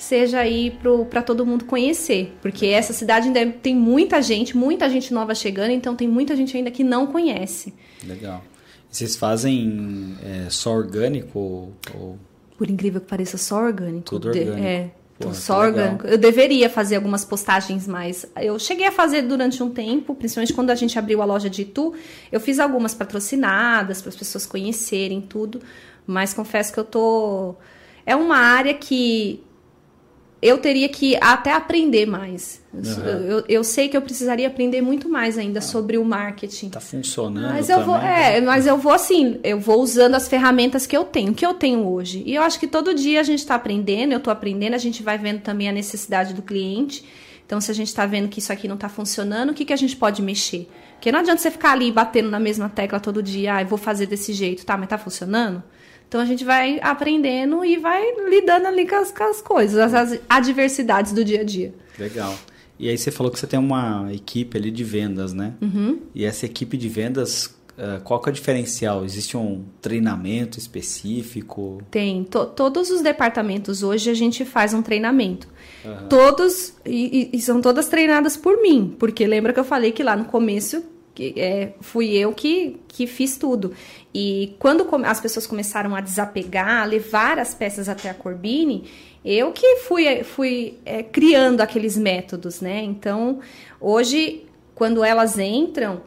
[0.02, 0.76] seja aí
[1.08, 2.36] para todo mundo conhecer.
[2.42, 6.56] Porque essa cidade ainda tem muita gente, muita gente nova chegando, então tem muita gente
[6.56, 7.72] ainda que não conhece.
[8.04, 8.42] Legal.
[8.90, 12.18] E vocês fazem é, só orgânico ou...
[12.58, 14.04] Por incrível que pareça, só orgânico.
[14.04, 14.56] Tudo orgânico.
[14.56, 16.06] De, é, Porra, só orgânico.
[16.06, 18.26] Eu deveria fazer algumas postagens mais.
[18.36, 21.62] Eu cheguei a fazer durante um tempo, principalmente quando a gente abriu a loja de
[21.62, 21.94] Itu.
[22.30, 25.60] Eu fiz algumas patrocinadas para as pessoas conhecerem tudo.
[26.06, 27.54] Mas confesso que eu tô.
[28.04, 29.42] É uma área que
[30.42, 32.60] eu teria que até aprender mais.
[32.74, 33.04] Uhum.
[33.04, 36.70] Eu, eu, sei que eu precisaria aprender muito mais ainda ah, sobre o marketing.
[36.70, 37.52] Tá funcionando.
[37.52, 38.46] Mas eu também, vou, é, né?
[38.46, 41.86] mas eu vou assim, eu vou usando as ferramentas que eu tenho, que eu tenho
[41.86, 42.24] hoje.
[42.26, 45.00] E eu acho que todo dia a gente está aprendendo, eu estou aprendendo, a gente
[45.00, 47.04] vai vendo também a necessidade do cliente.
[47.46, 49.72] Então, se a gente está vendo que isso aqui não está funcionando, o que, que
[49.72, 50.68] a gente pode mexer?
[50.94, 53.78] Porque não adianta você ficar ali batendo na mesma tecla todo dia, ah, eu vou
[53.78, 55.62] fazer desse jeito, tá, mas tá funcionando?
[56.12, 60.20] Então a gente vai aprendendo e vai lidando ali com as, com as coisas, as
[60.28, 61.72] adversidades do dia a dia.
[61.98, 62.34] Legal.
[62.78, 65.54] E aí você falou que você tem uma equipe ali de vendas, né?
[65.62, 66.00] Uhum.
[66.14, 69.06] E essa equipe de vendas, eh, qual que é o diferencial?
[69.06, 71.80] Existe um treinamento específico?
[71.90, 72.24] Tem.
[72.24, 75.48] To todos os departamentos hoje a gente faz um treinamento.
[75.82, 76.08] Uhum.
[76.10, 80.14] Todos, e, e, são todas treinadas por mim, porque lembra que eu falei que lá
[80.14, 80.84] no começo
[81.36, 83.72] é, fui eu que, que fiz tudo.
[84.14, 88.84] E quando as pessoas começaram a desapegar, a levar as peças até a Corbini,
[89.24, 92.82] eu que fui, fui é, criando aqueles métodos, né?
[92.82, 93.40] Então,
[93.80, 94.44] hoje,
[94.74, 96.02] quando elas entram,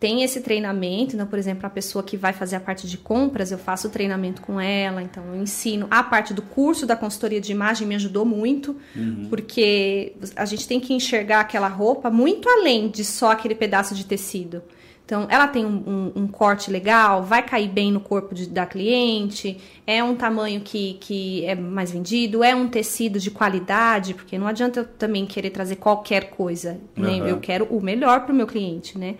[0.00, 3.50] tem esse treinamento, então, por exemplo, a pessoa que vai fazer a parte de compras,
[3.50, 5.88] eu faço o treinamento com ela, então eu ensino.
[5.90, 9.26] A parte do curso da consultoria de imagem me ajudou muito, uhum.
[9.28, 14.06] porque a gente tem que enxergar aquela roupa muito além de só aquele pedaço de
[14.06, 14.62] tecido.
[15.04, 18.66] Então, ela tem um, um, um corte legal, vai cair bem no corpo de, da
[18.66, 24.38] cliente, é um tamanho que, que é mais vendido, é um tecido de qualidade, porque
[24.38, 27.22] não adianta eu também querer trazer qualquer coisa, né?
[27.22, 27.26] Uhum.
[27.26, 29.14] Eu quero o melhor para o meu cliente, né?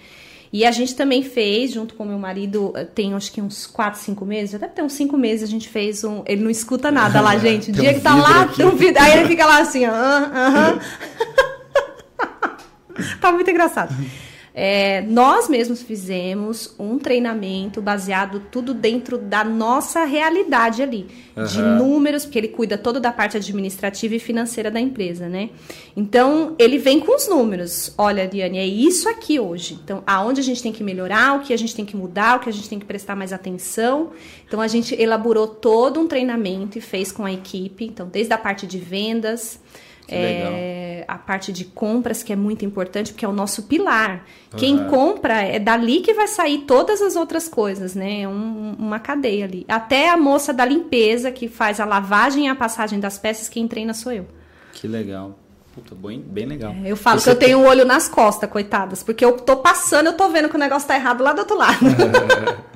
[0.52, 4.00] E a gente também fez, junto com meu marido, eh, tem acho que uns 4,
[4.00, 6.22] 5 meses, já deve ter uns 5 meses, a gente fez um.
[6.26, 7.70] Ele não escuta nada lá, gente.
[7.70, 8.56] O dia um que tá lá, aqui.
[8.56, 9.00] tem um vídeo.
[9.00, 10.78] Aí ele fica lá assim, aham, aham.
[13.20, 13.94] tá muito engraçado.
[14.60, 21.06] É, nós mesmos fizemos um treinamento baseado tudo dentro da nossa realidade ali,
[21.36, 21.44] uhum.
[21.44, 25.50] de números, porque ele cuida todo da parte administrativa e financeira da empresa, né?
[25.96, 27.94] Então, ele vem com os números.
[27.96, 29.78] Olha, Diane, é isso aqui hoje.
[29.80, 32.40] Então, aonde a gente tem que melhorar, o que a gente tem que mudar, o
[32.40, 34.10] que a gente tem que prestar mais atenção.
[34.44, 38.38] Então, a gente elaborou todo um treinamento e fez com a equipe, então, desde a
[38.38, 39.60] parte de vendas,
[40.14, 44.24] é, a parte de compras, que é muito importante, porque é o nosso pilar.
[44.52, 44.58] Uhum.
[44.58, 48.22] Quem compra é dali que vai sair todas as outras coisas, né?
[48.22, 49.64] É um, uma cadeia ali.
[49.68, 53.68] Até a moça da limpeza, que faz a lavagem e a passagem das peças, quem
[53.68, 54.26] treina sou eu.
[54.72, 55.38] Que legal.
[55.74, 56.74] Puta, bem, bem legal.
[56.84, 59.32] É, eu falo Você que eu tenho o um olho nas costas, coitadas, porque eu
[59.32, 61.78] tô passando, eu tô vendo que o negócio tá errado lá do outro lado.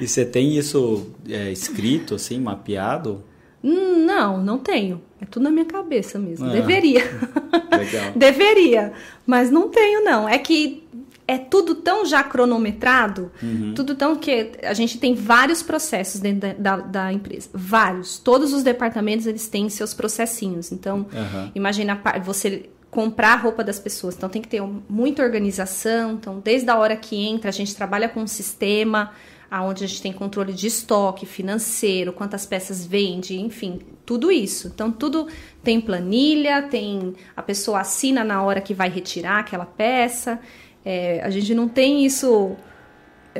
[0.00, 3.24] E você tem isso é, escrito, assim, mapeado?
[3.64, 5.00] Hum, Não, não tenho.
[5.20, 6.46] É tudo na minha cabeça mesmo.
[6.46, 6.50] Ah.
[6.52, 7.02] Deveria.
[8.14, 8.92] Deveria,
[9.26, 10.28] mas não tenho não.
[10.28, 10.86] É que
[11.28, 13.72] é tudo tão já cronometrado, Uhum.
[13.74, 18.18] tudo tão que a gente tem vários processos dentro da, da, da empresa, vários.
[18.18, 20.70] Todos os departamentos eles têm seus processinhos.
[20.70, 21.50] Então, Aham.
[21.54, 24.14] imagina você comprar a roupa das pessoas.
[24.16, 26.12] Então tem que ter muita organização.
[26.12, 29.10] Então, desde a hora que entra, a gente trabalha com um sistema
[29.50, 34.68] aonde a gente tem controle de estoque financeiro, quantas peças vende, enfim, tudo isso.
[34.68, 35.28] Então, tudo
[35.62, 40.38] tem planilha, tem a pessoa assina na hora que vai retirar aquela peça.
[40.84, 42.56] É, a gente não tem isso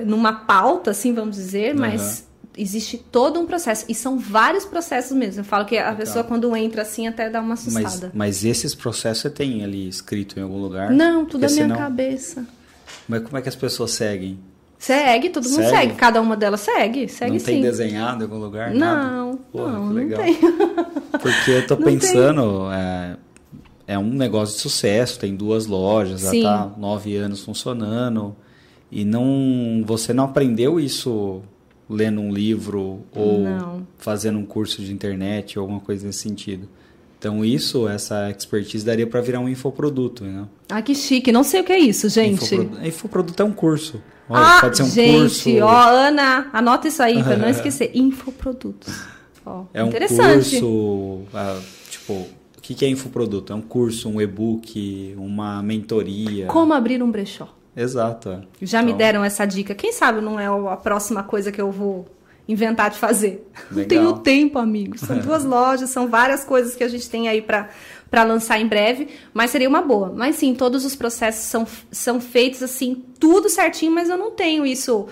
[0.05, 2.27] numa pauta, assim, vamos dizer, mas
[2.57, 3.85] existe todo um processo.
[3.89, 5.41] E são vários processos mesmo.
[5.41, 8.11] Eu falo que a pessoa, quando entra assim, até dá uma Mas, assustada.
[8.15, 10.91] mas esses processos você tem ali escrito em algum lugar?
[10.91, 12.47] Não, tudo na minha senão- cabeça.
[13.09, 14.39] Mas como é que as pessoas seguem?
[14.79, 15.71] Segue, todo mundo Segue?
[15.71, 15.95] segue.
[15.95, 17.45] Cada uma delas segue, segue não sim.
[17.47, 18.73] tem desenhado em algum lugar?
[18.75, 19.11] nada?
[19.11, 20.37] Não, Porra, não, que não tem.
[21.21, 23.17] Porque eu tô Não pensando, é,
[23.87, 26.43] é um negócio de sucesso, tem duas lojas, já Sim.
[26.43, 28.37] tá nove anos funcionando.
[28.93, 31.41] E não, você não aprendeu isso
[31.89, 33.87] lendo um livro ou Não.
[33.97, 36.69] fazendo um curso de internet ou alguma coisa nesse sentido.
[37.19, 40.45] Então isso, essa expertise daria para virar um infoproduto, né?
[40.69, 41.33] Ah, que chique.
[41.33, 42.55] Não sei o que é isso, gente.
[42.55, 44.03] Infoprodu- Infoproduto é um curso.
[44.29, 45.65] Olha, ah, pode ser um gente, curso.
[45.65, 47.91] ó, Ana, anota isso aí pra não esquecer.
[47.95, 48.95] Infoprodutos.
[49.45, 53.53] Ó, É um curso, ah, tipo, o que que é infoproduto?
[53.53, 56.47] É um curso, um e-book, uma mentoria.
[56.47, 57.49] Como abrir um brechó.
[57.77, 58.31] Exato.
[58.31, 58.41] é.
[58.63, 59.75] Já me Então, deram essa dica.
[59.75, 62.07] Quem sabe não é a próxima coisa que eu vou
[62.49, 63.47] inventar de fazer.
[63.71, 63.89] Não Legal.
[63.89, 64.97] tenho tempo, amigo.
[64.99, 67.69] São duas lojas, são várias coisas que a gente tem aí pra
[68.17, 70.11] para lançar em breve, mas seria uma boa.
[70.11, 74.65] Mas sim, todos os processos são, são feitos assim, tudo certinho, mas eu não tenho
[74.65, 75.07] isso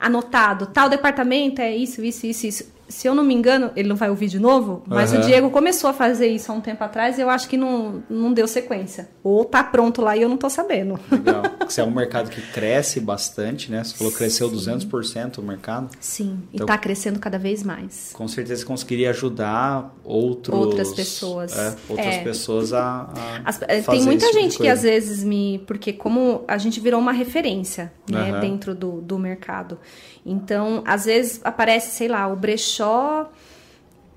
[0.00, 0.64] anotado.
[0.64, 2.75] Tal departamento é isso, isso, isso, isso.
[2.88, 5.22] Se eu não me engano, ele não vai ouvir de novo, mas Aham.
[5.22, 8.02] o Diego começou a fazer isso há um tempo atrás e eu acho que não,
[8.08, 9.08] não deu sequência.
[9.24, 10.98] Ou tá pronto lá e eu não tô sabendo.
[11.10, 11.42] Legal.
[11.68, 13.82] Você é um mercado que cresce bastante, né?
[13.82, 15.90] Você falou que cresceu 200% o mercado.
[15.98, 18.10] Sim, e Então- tá crescendo cada vez mais.
[18.12, 21.56] Com certeza você conseguiria ajudar outros, Outras pessoas.
[21.58, 22.22] é, outras É.
[22.22, 23.10] pessoas a,
[23.44, 24.72] a As- tem muita tipo gente que coisa.
[24.74, 25.58] às vezes me.
[25.66, 29.78] Porque, como a gente virou uma referência né, dentro do, do mercado.
[30.24, 32.75] Então, às vezes aparece, sei lá, o brechó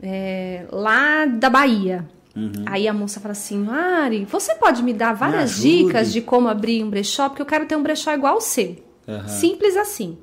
[0.01, 2.07] é, lá da Bahia.
[2.35, 2.63] Uhum.
[2.65, 6.47] Aí a moça fala assim: Mari, você pode me dar várias ajude." dicas de como
[6.47, 7.29] abrir um brechó?
[7.29, 8.77] Porque eu quero ter um brechó igual ao seu.
[9.07, 9.27] Aham.
[9.27, 10.17] Simples assim.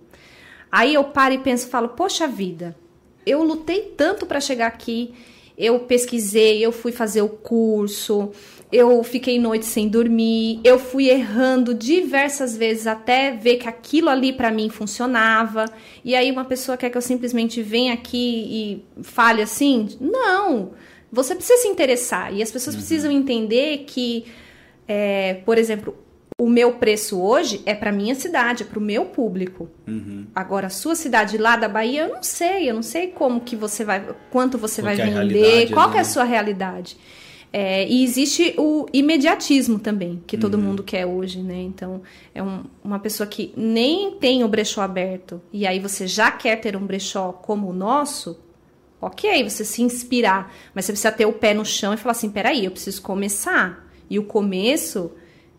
[0.70, 2.76] Aí eu paro e penso, falo, poxa vida,
[3.24, 5.14] eu lutei tanto para chegar aqui,
[5.56, 8.30] eu pesquisei, eu fui fazer o curso,
[8.70, 14.32] eu fiquei noites sem dormir, eu fui errando diversas vezes até ver que aquilo ali
[14.32, 15.66] para mim funcionava.
[16.04, 19.88] E aí uma pessoa quer que eu simplesmente venha aqui e fale assim?
[20.00, 20.72] Não.
[21.12, 24.24] Você precisa se interessar e as pessoas precisam entender que,
[24.88, 25.96] é, por exemplo,
[26.38, 29.70] o meu preço hoje é para minha cidade, é para o meu público.
[29.86, 30.26] Uhum.
[30.34, 32.68] Agora, a sua cidade lá da Bahia, eu não sei.
[32.68, 35.96] Eu não sei como que você vai, quanto você Qual vai é vender, qual que
[35.96, 36.08] é a né?
[36.08, 36.98] sua realidade.
[37.58, 40.40] É, e existe o imediatismo também, que Uhum.
[40.42, 41.58] todo mundo quer hoje, né?
[41.62, 42.02] Então,
[42.34, 46.56] é um- uma pessoa que nem tem o brechó aberto, e aí você já quer
[46.56, 48.38] ter um brechó como o nosso,
[49.00, 52.28] ok, você se inspirar, mas você precisa ter o pé no chão e falar assim,
[52.28, 53.88] peraí, eu preciso começar.
[54.10, 55.12] E o começo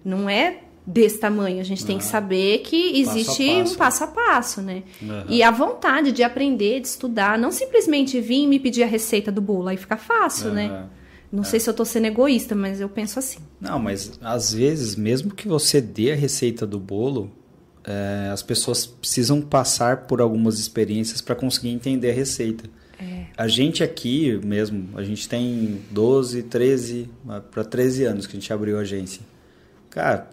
[0.06, 3.74] não é desse tamanho, a gente tem que saber que Passo existe passo.
[3.74, 4.84] um passo a passo, né?
[5.02, 5.26] Aham.
[5.30, 9.32] E a vontade de aprender, de estudar, não simplesmente vir e me pedir a receita
[9.32, 10.86] do bolo, aí fica fácil, né?
[11.32, 13.40] Não sei se eu tô sendo egoísta, mas eu penso assim.
[13.60, 17.32] Não, mas às vezes, mesmo que você dê a receita do bolo,
[17.84, 22.70] é, as pessoas precisam passar por algumas experiências para conseguir entender a receita.
[23.00, 23.26] É.
[23.38, 27.10] A gente aqui mesmo, a gente tem 12, 13,
[27.52, 29.22] para 13 anos que a gente abriu a agência.
[29.90, 30.30] Cara,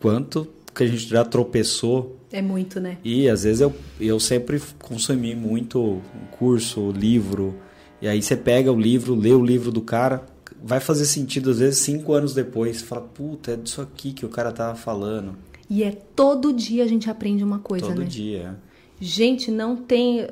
[0.00, 2.98] quanto que a gente já tropeçou É muito, né?
[3.02, 6.00] e às vezes eu, eu sempre consumi muito
[6.38, 7.56] curso, livro.
[8.00, 10.24] E aí você pega o livro, lê o livro do cara,
[10.62, 12.78] vai fazer sentido às vezes cinco anos depois.
[12.78, 15.36] Você fala, puta, é disso aqui que o cara tava falando.
[15.70, 18.06] E é todo dia a gente aprende uma coisa, todo né?
[18.06, 18.58] dia.
[19.00, 20.26] Gente, não tem.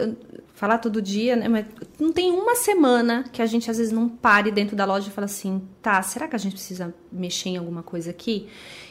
[0.55, 1.49] falar todo dia, né?
[1.49, 1.67] Mas
[2.01, 5.13] não tem uma semana que a gente às vezes não pare dentro da loja e
[5.13, 8.49] fala assim, tá, será que a gente precisa mexer em alguma coisa aqui?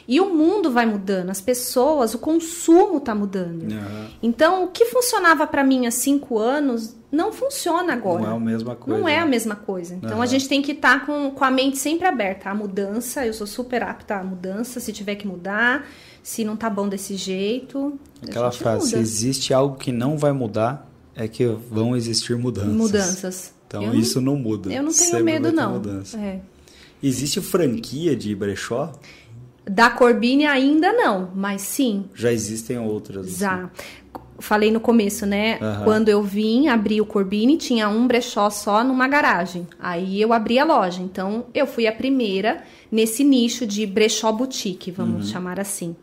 [0.08, 3.64] E o mundo vai mudando, as pessoas, o consumo tá mudando.
[3.72, 4.08] Aham.
[4.22, 8.22] Então, o que funcionava para mim há cinco anos não funciona agora.
[8.22, 9.00] Não é a mesma coisa.
[9.00, 9.30] Não é a né?
[9.30, 9.94] mesma coisa.
[9.94, 10.22] Então Aham.
[10.22, 12.50] a gente tem que estar com, com a mente sempre aberta.
[12.50, 15.86] A mudança, eu sou super apta à mudança, se tiver que mudar,
[16.26, 17.96] se não tá bom desse jeito.
[18.20, 22.72] Aquela frase, se existe algo que não vai mudar, é que vão existir mudanças.
[22.72, 23.54] Mudanças.
[23.68, 24.72] Então Eu não- isso não muda.
[24.72, 25.80] Eu não tenho Sempre medo, não.
[26.18, 26.40] É.
[27.00, 28.92] Existe franquia de brechó?
[29.64, 33.26] Da Corbini ainda não, mas sim, Já existem outras.
[33.28, 33.36] assim.
[33.38, 33.70] já.
[34.38, 35.58] Falei no começo, né?
[35.62, 35.84] Aham.
[35.84, 39.66] Quando eu vim abrir o Corbini, tinha um brechó só numa garagem.
[39.78, 41.00] Aí eu abri a loja.
[41.00, 42.62] Então, eu fui a primeira
[42.92, 44.96] nesse nicho de brechó boutique, Uhum.
[44.96, 45.94] vamos chamar assim.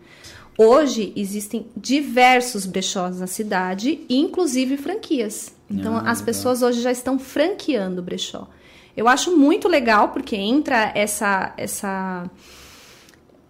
[0.57, 5.53] Hoje existem diversos brechós na cidade, inclusive franquias.
[5.69, 8.47] Então, Ah, as pessoas hoje já estão franqueando o brechó.
[8.95, 12.29] Eu acho muito legal porque entra essa essa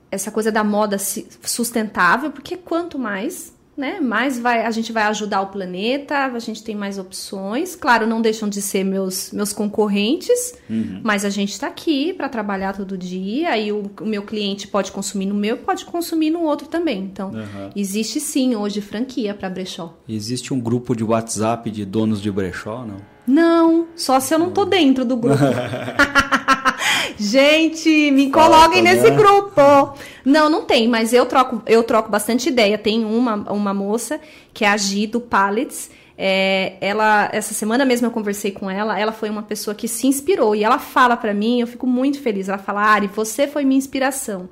[0.10, 5.42] essa coisa da moda sustentável, porque quanto mais, né, mais vai a gente vai ajudar
[5.42, 7.76] o planeta, a gente tem mais opções.
[7.76, 10.56] Claro, não deixam de ser meus meus concorrentes,
[11.04, 14.92] mas a gente está aqui para trabalhar todo dia e o, o meu cliente pode
[14.92, 17.00] consumir no meu, pode consumir no outro também.
[17.04, 17.70] Então, Aham.
[17.76, 19.98] existe sim hoje franquia para brechó.
[20.08, 22.98] Existe um grupo de WhatsApp de donos de brechó, não?
[23.26, 25.40] Não, só se eu não tô dentro do grupo.
[27.18, 29.16] Gente, me coloquem nesse né?
[29.16, 29.62] grupo.
[30.26, 32.78] Não, não tem, mas eu troco, eu troco bastante ideia.
[32.78, 34.20] Tem uma, uma moça
[34.54, 35.92] que é a Gi do Pallets.
[36.18, 39.00] É, ela, essa semana mesmo eu conversei com ela.
[39.00, 42.22] Ela foi uma pessoa que se inspirou e ela fala pra mim, eu fico muito
[42.22, 42.50] feliz.
[42.50, 44.50] Ela fala, Ari, você foi minha inspiração.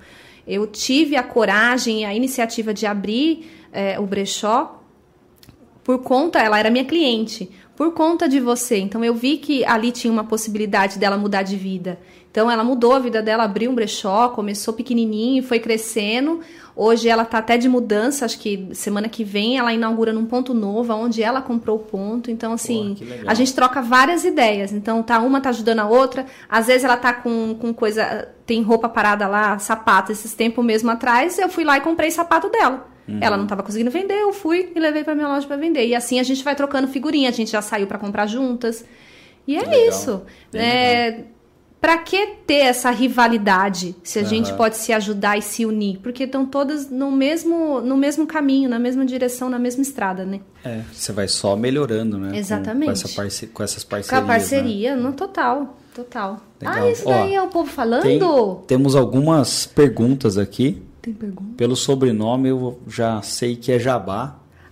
[0.47, 4.81] Eu tive a coragem e a iniciativa de abrir é, o brechó
[5.83, 8.77] por conta, ela era minha cliente, por conta de você.
[8.77, 11.99] Então eu vi que ali tinha uma possibilidade dela mudar de vida.
[12.31, 16.39] Então ela mudou a vida dela, abriu um brechó, começou pequenininho, foi crescendo.
[16.73, 20.53] Hoje ela tá até de mudança, acho que semana que vem ela inaugura num ponto
[20.53, 22.31] novo, onde ela comprou o ponto.
[22.31, 23.25] Então assim, legal.
[23.27, 24.71] a gente troca várias ideias.
[24.71, 26.25] Então tá uma tá ajudando a outra.
[26.49, 30.13] Às vezes ela tá com, com coisa, tem roupa parada lá, sapato.
[30.13, 32.87] Esses tempos mesmo atrás, eu fui lá e comprei sapato dela.
[33.09, 33.19] Uhum.
[33.19, 35.85] Ela não estava conseguindo vender, eu fui e levei para minha loja para vender.
[35.85, 38.85] E assim a gente vai trocando figurinha, a gente já saiu para comprar juntas.
[39.45, 40.21] E é Legal, isso.
[40.53, 41.23] É,
[41.81, 44.57] para que ter essa rivalidade se a gente Aham.
[44.57, 45.97] pode se ajudar e se unir?
[46.03, 50.41] Porque estão todas no mesmo, no mesmo caminho, na mesma direção, na mesma estrada, né?
[50.63, 52.29] É, você vai só melhorando, né?
[52.29, 52.85] com- Exatamente.
[52.85, 54.13] Com, essa parce- com essas Com parcerias.
[54.19, 54.27] a né?
[54.27, 56.39] parceria, no total, total.
[56.61, 56.83] Legal.
[56.83, 58.03] Ah, isso daí Ó, é o povo falando?
[58.03, 58.19] Tem-
[58.67, 60.83] temos algumas perguntas aqui.
[61.01, 61.55] Tem pergunta?
[61.57, 64.37] Pelo sobrenome eu já sei que é Jabá.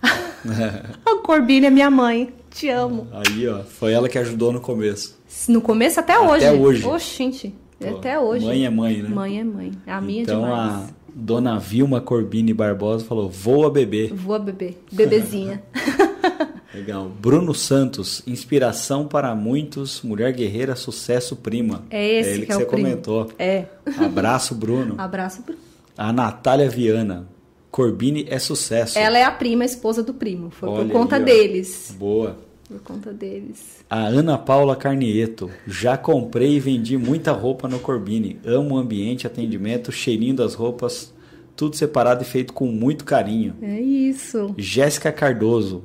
[1.04, 2.32] A Corbina é minha mãe.
[2.50, 3.06] Te amo.
[3.12, 5.19] Aí, ó, foi ela que ajudou no começo.
[5.48, 6.60] No começo até, Até hoje.
[6.60, 6.86] hoje.
[6.86, 8.44] Oxente, Pô, até hoje.
[8.44, 9.08] Mãe é mãe, né?
[9.08, 9.72] Mãe é mãe.
[9.86, 10.72] A minha então é demais.
[10.72, 14.08] a dona Vilma Corbini Barbosa falou: voa bebê.
[14.12, 14.74] Voa bebê.
[14.92, 15.62] Bebezinha.
[16.72, 17.10] Legal.
[17.20, 21.84] Bruno Santos, inspiração para muitos, mulher guerreira, sucesso prima.
[21.90, 22.82] É esse ele que que, é você primo.
[22.82, 23.28] comentou.
[23.38, 23.64] É.
[23.98, 24.94] Abraço, Bruno.
[24.96, 25.56] Abraço pro...
[25.98, 27.26] A Natália Viana.
[27.70, 28.98] Corbini é sucesso.
[28.98, 30.50] Ela é a prima, a esposa do primo.
[30.50, 31.94] Foi Olha por conta aí, deles.
[31.98, 32.36] Boa.
[32.70, 33.84] Por conta deles.
[33.90, 35.50] A Ana Paula Carnieto.
[35.66, 38.38] Já comprei e vendi muita roupa no Corbini.
[38.46, 41.12] Amo o ambiente, atendimento, cheirinho das roupas.
[41.56, 43.56] Tudo separado e feito com muito carinho.
[43.60, 44.54] É isso.
[44.56, 45.82] Jéssica Cardoso.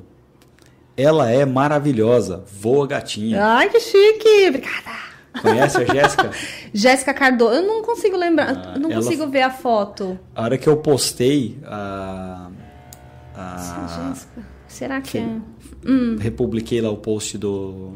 [0.96, 2.44] Ela é maravilhosa.
[2.60, 3.44] Voa gatinha.
[3.44, 4.46] Ai, que chique.
[4.48, 5.06] Obrigada.
[5.42, 6.30] Conhece a Jéssica?
[6.72, 7.56] Jéssica Cardoso.
[7.56, 8.50] Eu não consigo lembrar.
[8.74, 10.16] Ah, não ela- consigo ver a foto.
[10.36, 12.48] A hora que eu postei a.
[13.34, 14.55] a Jéssica.
[14.76, 15.38] Será que que- é?
[16.20, 17.92] republiquei lá o post do,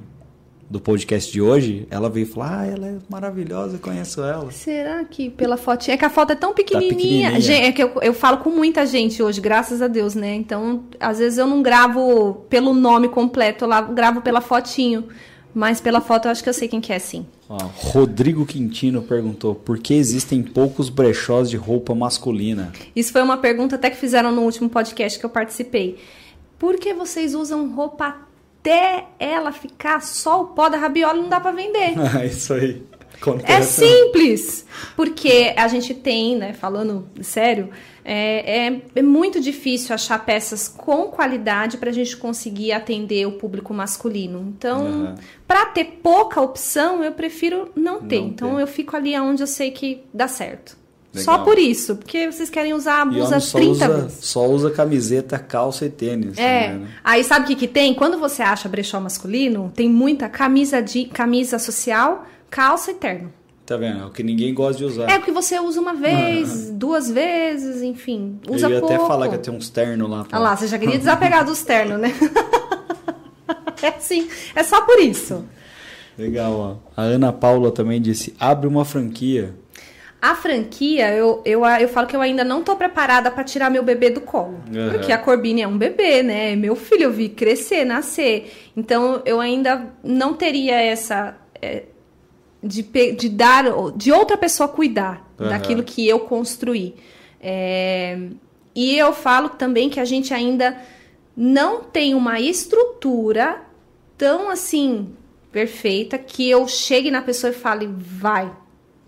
[0.68, 4.50] do podcast de hoje, ela veio falar: Ah, ela é maravilhosa, eu conheço ela.
[4.50, 5.94] Será que pela fotinha?
[5.94, 6.96] É que a foto é tão pequenininha.
[7.32, 7.40] pequenininha.
[7.40, 10.34] Gente, é que eu, eu falo com muita gente hoje, graças a Deus, né?
[10.34, 15.04] Então, às vezes eu não gravo pelo nome completo, eu lá gravo pela fotinho.
[15.52, 17.26] Mas pela foto eu acho que eu sei quem que é, sim.
[17.48, 22.70] Ó, Rodrigo Quintino perguntou: Por que existem poucos brechós de roupa masculina?
[22.94, 25.96] Isso foi uma pergunta até que fizeram no último podcast que eu participei.
[26.60, 28.18] Por que vocês usam roupa
[28.60, 31.94] até ela ficar só o pó da rabiola e não dá pra vender?
[32.22, 32.82] Isso aí.
[33.00, 33.86] É Acontece.
[33.86, 37.70] simples, porque a gente tem, né, falando sério,
[38.04, 43.32] é, é, é muito difícil achar peças com qualidade para a gente conseguir atender o
[43.32, 44.54] público masculino.
[44.56, 45.14] Então, Aham.
[45.46, 48.20] para ter pouca opção, eu prefiro não ter.
[48.20, 48.62] Não então, ter.
[48.62, 50.79] eu fico ali onde eu sei que dá certo.
[51.12, 51.24] Legal.
[51.24, 54.24] Só por isso, porque vocês querem usar a blusa 30 usa, vezes.
[54.24, 56.38] Só usa camiseta, calça e tênis.
[56.38, 56.68] É.
[56.68, 56.88] Também, né?
[57.02, 57.92] Aí sabe o que, que tem?
[57.94, 63.32] Quando você acha brechó masculino, tem muita camisa de camisa social, calça e terno.
[63.66, 64.02] Tá vendo?
[64.02, 65.10] É o que ninguém gosta de usar.
[65.10, 68.38] É porque você usa uma vez, duas vezes, enfim.
[68.48, 68.94] Usa eu ia pouco.
[68.94, 70.24] até falar que tenho uns ternos lá.
[70.24, 70.38] Pra...
[70.38, 72.12] Ah lá, você já queria desapegar dos ternos, né?
[73.82, 75.44] é assim, é só por isso.
[76.16, 76.76] Legal, ó.
[77.00, 79.54] A Ana Paula também disse: abre uma franquia.
[80.20, 83.82] A franquia, eu, eu, eu falo que eu ainda não tô preparada para tirar meu
[83.82, 84.60] bebê do colo.
[84.74, 84.90] Uhum.
[84.90, 86.54] Porque a Corbine é um bebê, né?
[86.54, 88.52] Meu filho, eu vi crescer, nascer.
[88.76, 91.36] Então, eu ainda não teria essa.
[91.60, 91.84] É,
[92.62, 93.64] de, de dar.
[93.96, 95.48] de outra pessoa cuidar uhum.
[95.48, 96.96] daquilo que eu construí.
[97.40, 98.18] É,
[98.74, 100.76] e eu falo também que a gente ainda
[101.36, 103.62] não tem uma estrutura
[104.18, 105.14] tão assim
[105.50, 108.52] perfeita que eu chegue na pessoa e fale, vai,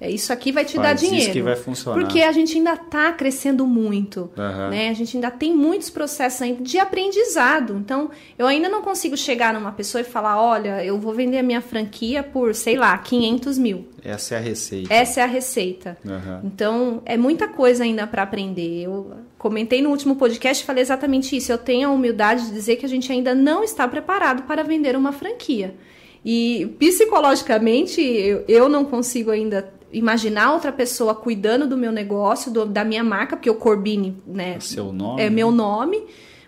[0.03, 1.22] é, isso aqui vai te Faz dar dinheiro.
[1.22, 1.96] Isso que vai funcionar.
[1.96, 4.28] Porque a gente ainda está crescendo muito.
[4.36, 4.70] Uhum.
[4.70, 4.88] Né?
[4.88, 7.76] A gente ainda tem muitos processos ainda de aprendizado.
[7.76, 11.42] Então, eu ainda não consigo chegar numa pessoa e falar: olha, eu vou vender a
[11.42, 13.86] minha franquia por, sei lá, 500 mil.
[14.05, 14.92] Essa é a receita.
[14.92, 15.96] Essa é a receita.
[16.05, 16.40] Uhum.
[16.42, 18.82] Então, é muita coisa ainda para aprender.
[18.82, 21.53] Eu comentei no último podcast e falei exatamente isso.
[21.53, 24.96] Eu tenho a humildade de dizer que a gente ainda não está preparado para vender
[24.96, 25.76] uma franquia.
[26.24, 32.64] E psicologicamente, eu, eu não consigo ainda imaginar outra pessoa cuidando do meu negócio, do,
[32.64, 34.55] da minha marca, porque o Corbini, né?
[34.57, 35.22] É seu nome.
[35.22, 36.03] É meu nome,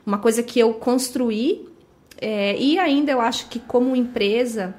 [0.07, 1.69] uma coisa que eu construí.
[2.21, 4.75] É, e ainda eu acho que como empresa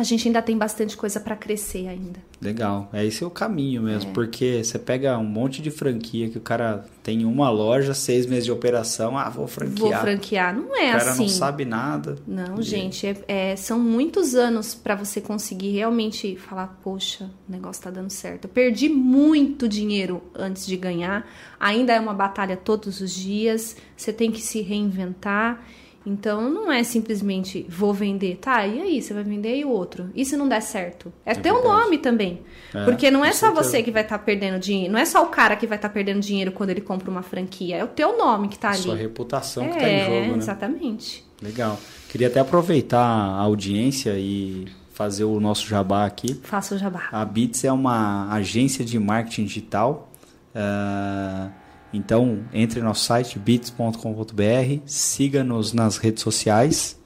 [0.00, 2.20] a gente ainda tem bastante coisa para crescer ainda.
[2.40, 2.88] Legal.
[2.92, 4.14] É esse é o caminho mesmo, é.
[4.14, 8.46] porque você pega um monte de franquia que o cara tem uma loja, seis meses
[8.46, 9.90] de operação, ah, vou franquear.
[9.90, 10.56] Vou franquear.
[10.56, 10.96] Não é assim.
[10.96, 11.22] O cara assim.
[11.22, 12.16] não sabe nada.
[12.26, 12.62] Não, e...
[12.62, 17.90] gente, é, é, são muitos anos para você conseguir realmente falar, poxa, o negócio tá
[17.90, 18.46] dando certo.
[18.46, 21.26] Eu perdi muito dinheiro antes de ganhar.
[21.58, 23.76] Ainda é uma batalha todos os dias.
[23.96, 25.62] Você tem que se reinventar.
[26.04, 28.66] Então não é simplesmente vou vender, tá?
[28.66, 30.10] E aí, você vai vender e o outro?
[30.14, 31.12] E se não der certo?
[31.26, 31.74] É, é teu verdade.
[31.74, 32.42] nome também.
[32.74, 33.62] É, Porque não é só certeza.
[33.62, 35.88] você que vai estar tá perdendo dinheiro, não é só o cara que vai estar
[35.88, 38.78] tá perdendo dinheiro quando ele compra uma franquia, é o teu nome que tá ali.
[38.78, 40.38] Sua reputação é, que tá em jogo, né?
[40.38, 41.24] Exatamente.
[41.42, 41.78] Legal.
[42.08, 46.34] Queria até aproveitar a audiência e fazer o nosso jabá aqui.
[46.42, 47.08] Faça o jabá.
[47.12, 50.10] A Bits é uma agência de marketing digital.
[50.54, 51.50] Uh,
[51.92, 56.98] então, entre no nosso site bits.com.br, siga-nos nas redes sociais,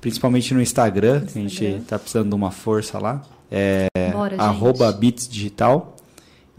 [0.00, 1.32] principalmente no Instagram, Instagram.
[1.32, 3.22] que a gente está precisando de uma força lá.
[3.50, 4.96] É Bora, arroba.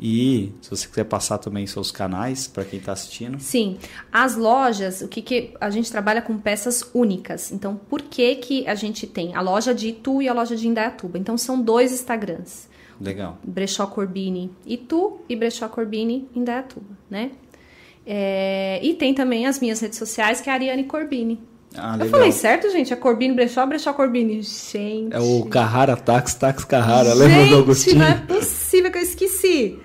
[0.03, 3.39] E se você quiser passar também seus canais para quem está assistindo.
[3.39, 3.77] Sim,
[4.11, 7.51] as lojas, o que, que a gente trabalha com peças únicas.
[7.51, 10.67] Então, por que que a gente tem a loja de Itu e a loja de
[10.67, 11.19] Indaiatuba?
[11.19, 12.67] Então, são dois Instagrams.
[12.99, 13.37] Legal.
[13.43, 17.31] Brechó Corbini Itu e Brechó Corbini Indaiatuba, né?
[18.05, 21.39] É, e tem também as minhas redes sociais, que é a Ariane Corbini.
[21.75, 22.91] Ah, eu falei certo, gente?
[22.91, 24.41] É Corbini Brechó, Brechó Corbini.
[24.41, 25.13] Gente.
[25.13, 27.13] É o Carrara Tax, Tax Carrara.
[27.13, 27.99] Lembra do Agostinho?
[27.99, 29.79] não é possível que eu esqueci.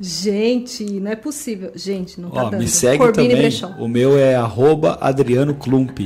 [0.00, 1.72] Gente, não é possível.
[1.74, 2.60] Gente, não tá Ó, dando.
[2.60, 3.42] Me segue Corbini também.
[3.42, 3.68] Brechó.
[3.78, 6.00] O meu é arroba Adriano Klump.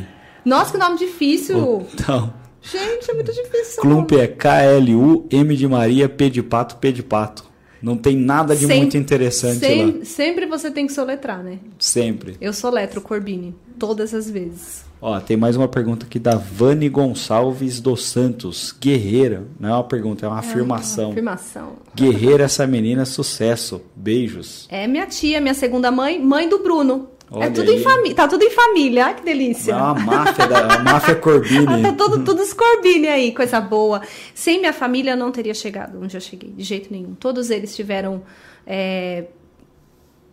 [0.45, 1.87] Nossa, que nome difícil.
[1.95, 2.33] Então.
[2.63, 3.83] Gente, é muito difícil.
[3.83, 7.50] Klump é K-L-U-M de Maria, P de Pato, P de Pato.
[7.83, 10.05] Não tem nada de sempre, muito interessante sempre, lá.
[10.05, 11.59] Sempre você tem que soletrar, né?
[11.79, 12.37] Sempre.
[12.41, 14.85] Eu soletro Corbini, todas as vezes.
[15.03, 18.75] Ó, tem mais uma pergunta aqui da Vani Gonçalves dos Santos.
[18.79, 19.47] Guerreira.
[19.59, 21.05] Não é uma pergunta, é uma é afirmação.
[21.05, 21.73] Uma afirmação.
[21.95, 23.81] Guerreira, essa menina, sucesso.
[23.97, 24.67] Beijos.
[24.69, 27.09] É minha tia, minha segunda mãe, mãe do Bruno.
[27.33, 27.77] É Olha é tudo aí.
[27.77, 29.77] em família, tá tudo em família, Ai, que delícia.
[29.77, 31.65] Ah, a máfia, da, a máfia Corbini.
[31.83, 34.03] tá tudo, tudo Corbini aí, coisa boa.
[34.35, 37.15] Sem minha família eu não teria chegado onde eu cheguei, de jeito nenhum.
[37.15, 38.23] Todos eles tiveram
[38.67, 39.27] é,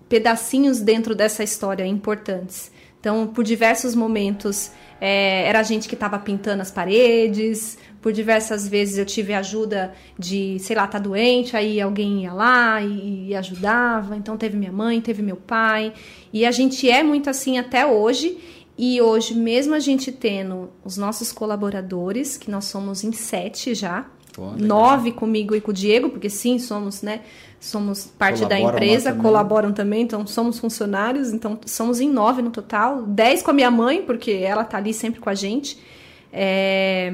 [0.10, 2.72] pedacinhos dentro dessa história importantes.
[3.00, 7.78] Então, por diversos momentos, é, era a gente que estava pintando as paredes,
[8.08, 12.82] por diversas vezes eu tive ajuda de, sei lá, tá doente, aí alguém ia lá
[12.82, 14.16] e, e, ajudava.
[14.16, 15.92] Então teve minha mãe, teve meu pai.
[16.32, 18.38] E a gente é muito assim até hoje.
[18.78, 24.06] E hoje, mesmo a gente tendo os nossos colaboradores, que nós somos em sete já,
[24.32, 27.24] Pô, nove comigo e com o Diego, porque sim, somos, né?
[27.60, 29.22] Somos parte da empresa, também.
[29.22, 33.70] colaboram também, então somos funcionários, então somos em nove no total, dez com a minha
[33.70, 35.78] mãe, porque ela tá ali sempre com a gente.
[36.32, 37.12] É,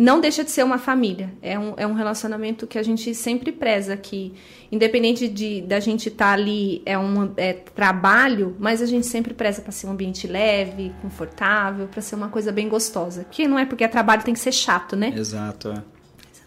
[0.00, 1.30] não deixa de ser uma família.
[1.42, 4.32] É um, é um relacionamento que a gente sempre preza que,
[4.72, 9.34] independente de da gente estar tá ali, é um é trabalho, mas a gente sempre
[9.34, 13.26] preza para ser um ambiente leve, confortável, para ser uma coisa bem gostosa.
[13.30, 15.12] Que não é porque é trabalho tem que ser chato, né?
[15.14, 15.68] Exato.
[15.68, 15.82] É.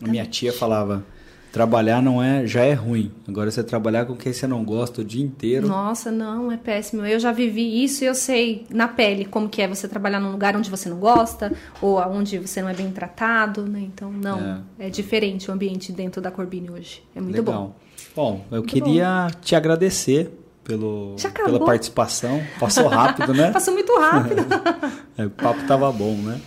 [0.01, 1.05] Minha tia falava:
[1.53, 3.11] trabalhar não é já é ruim.
[3.27, 5.67] Agora você trabalhar com quem você não gosta o dia inteiro.
[5.67, 7.05] Nossa, não, é péssimo.
[7.05, 10.31] Eu já vivi isso e eu sei na pele como que é você trabalhar num
[10.31, 13.81] lugar onde você não gosta ou onde você não é bem tratado, né?
[13.81, 17.03] Então, não, é, é diferente o ambiente dentro da Corbine hoje.
[17.15, 17.53] É muito Legal.
[17.55, 17.75] bom.
[18.15, 19.39] Bom, eu muito queria bom.
[19.39, 20.31] te agradecer
[20.63, 22.41] pelo, pela participação.
[22.59, 23.51] Passou rápido, né?
[23.53, 24.43] Passou muito rápido.
[25.15, 26.41] é, o papo tava bom, né?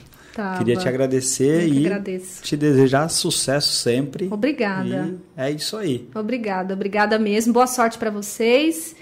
[0.58, 2.42] Queria te agradecer e agradeço.
[2.42, 4.28] te desejar sucesso sempre.
[4.30, 4.86] Obrigada.
[5.36, 6.08] E é isso aí.
[6.14, 7.52] Obrigada, obrigada mesmo.
[7.52, 8.94] Boa sorte para vocês.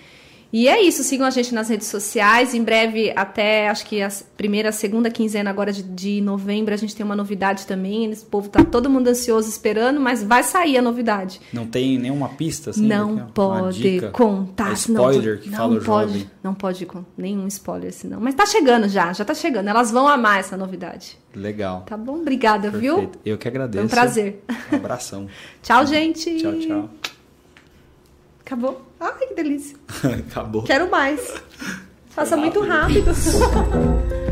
[0.55, 2.55] E é isso, sigam a gente nas redes sociais.
[2.55, 6.95] Em breve, até acho que a primeira, segunda quinzena agora de, de novembro, a gente
[6.95, 8.09] tem uma novidade também.
[8.09, 11.41] Esse povo tá todo mundo ansioso esperando, mas vai sair a novidade.
[11.53, 12.87] Não tem nenhuma pista assim?
[12.87, 14.71] Não pode contar.
[14.71, 16.31] É spoiler não, que não fala o pode, jovem.
[16.41, 18.21] Não pode com nenhum spoiler senão.
[18.21, 19.67] Mas tá chegando já, já tá chegando.
[19.67, 21.19] Elas vão amar essa novidade.
[21.35, 21.83] Legal.
[21.85, 22.21] Tá bom?
[22.21, 23.01] Obrigada, Perfeito.
[23.01, 23.11] viu?
[23.25, 23.83] Eu que agradeço.
[23.83, 24.45] É um prazer.
[24.73, 25.27] Um abração.
[25.61, 26.37] tchau, gente.
[26.37, 26.91] Tchau, tchau.
[28.39, 28.94] Acabou?
[29.05, 29.77] Ai, que delícia.
[30.31, 30.63] Acabou.
[30.63, 31.21] Quero mais.
[32.17, 33.11] Passa muito rápido.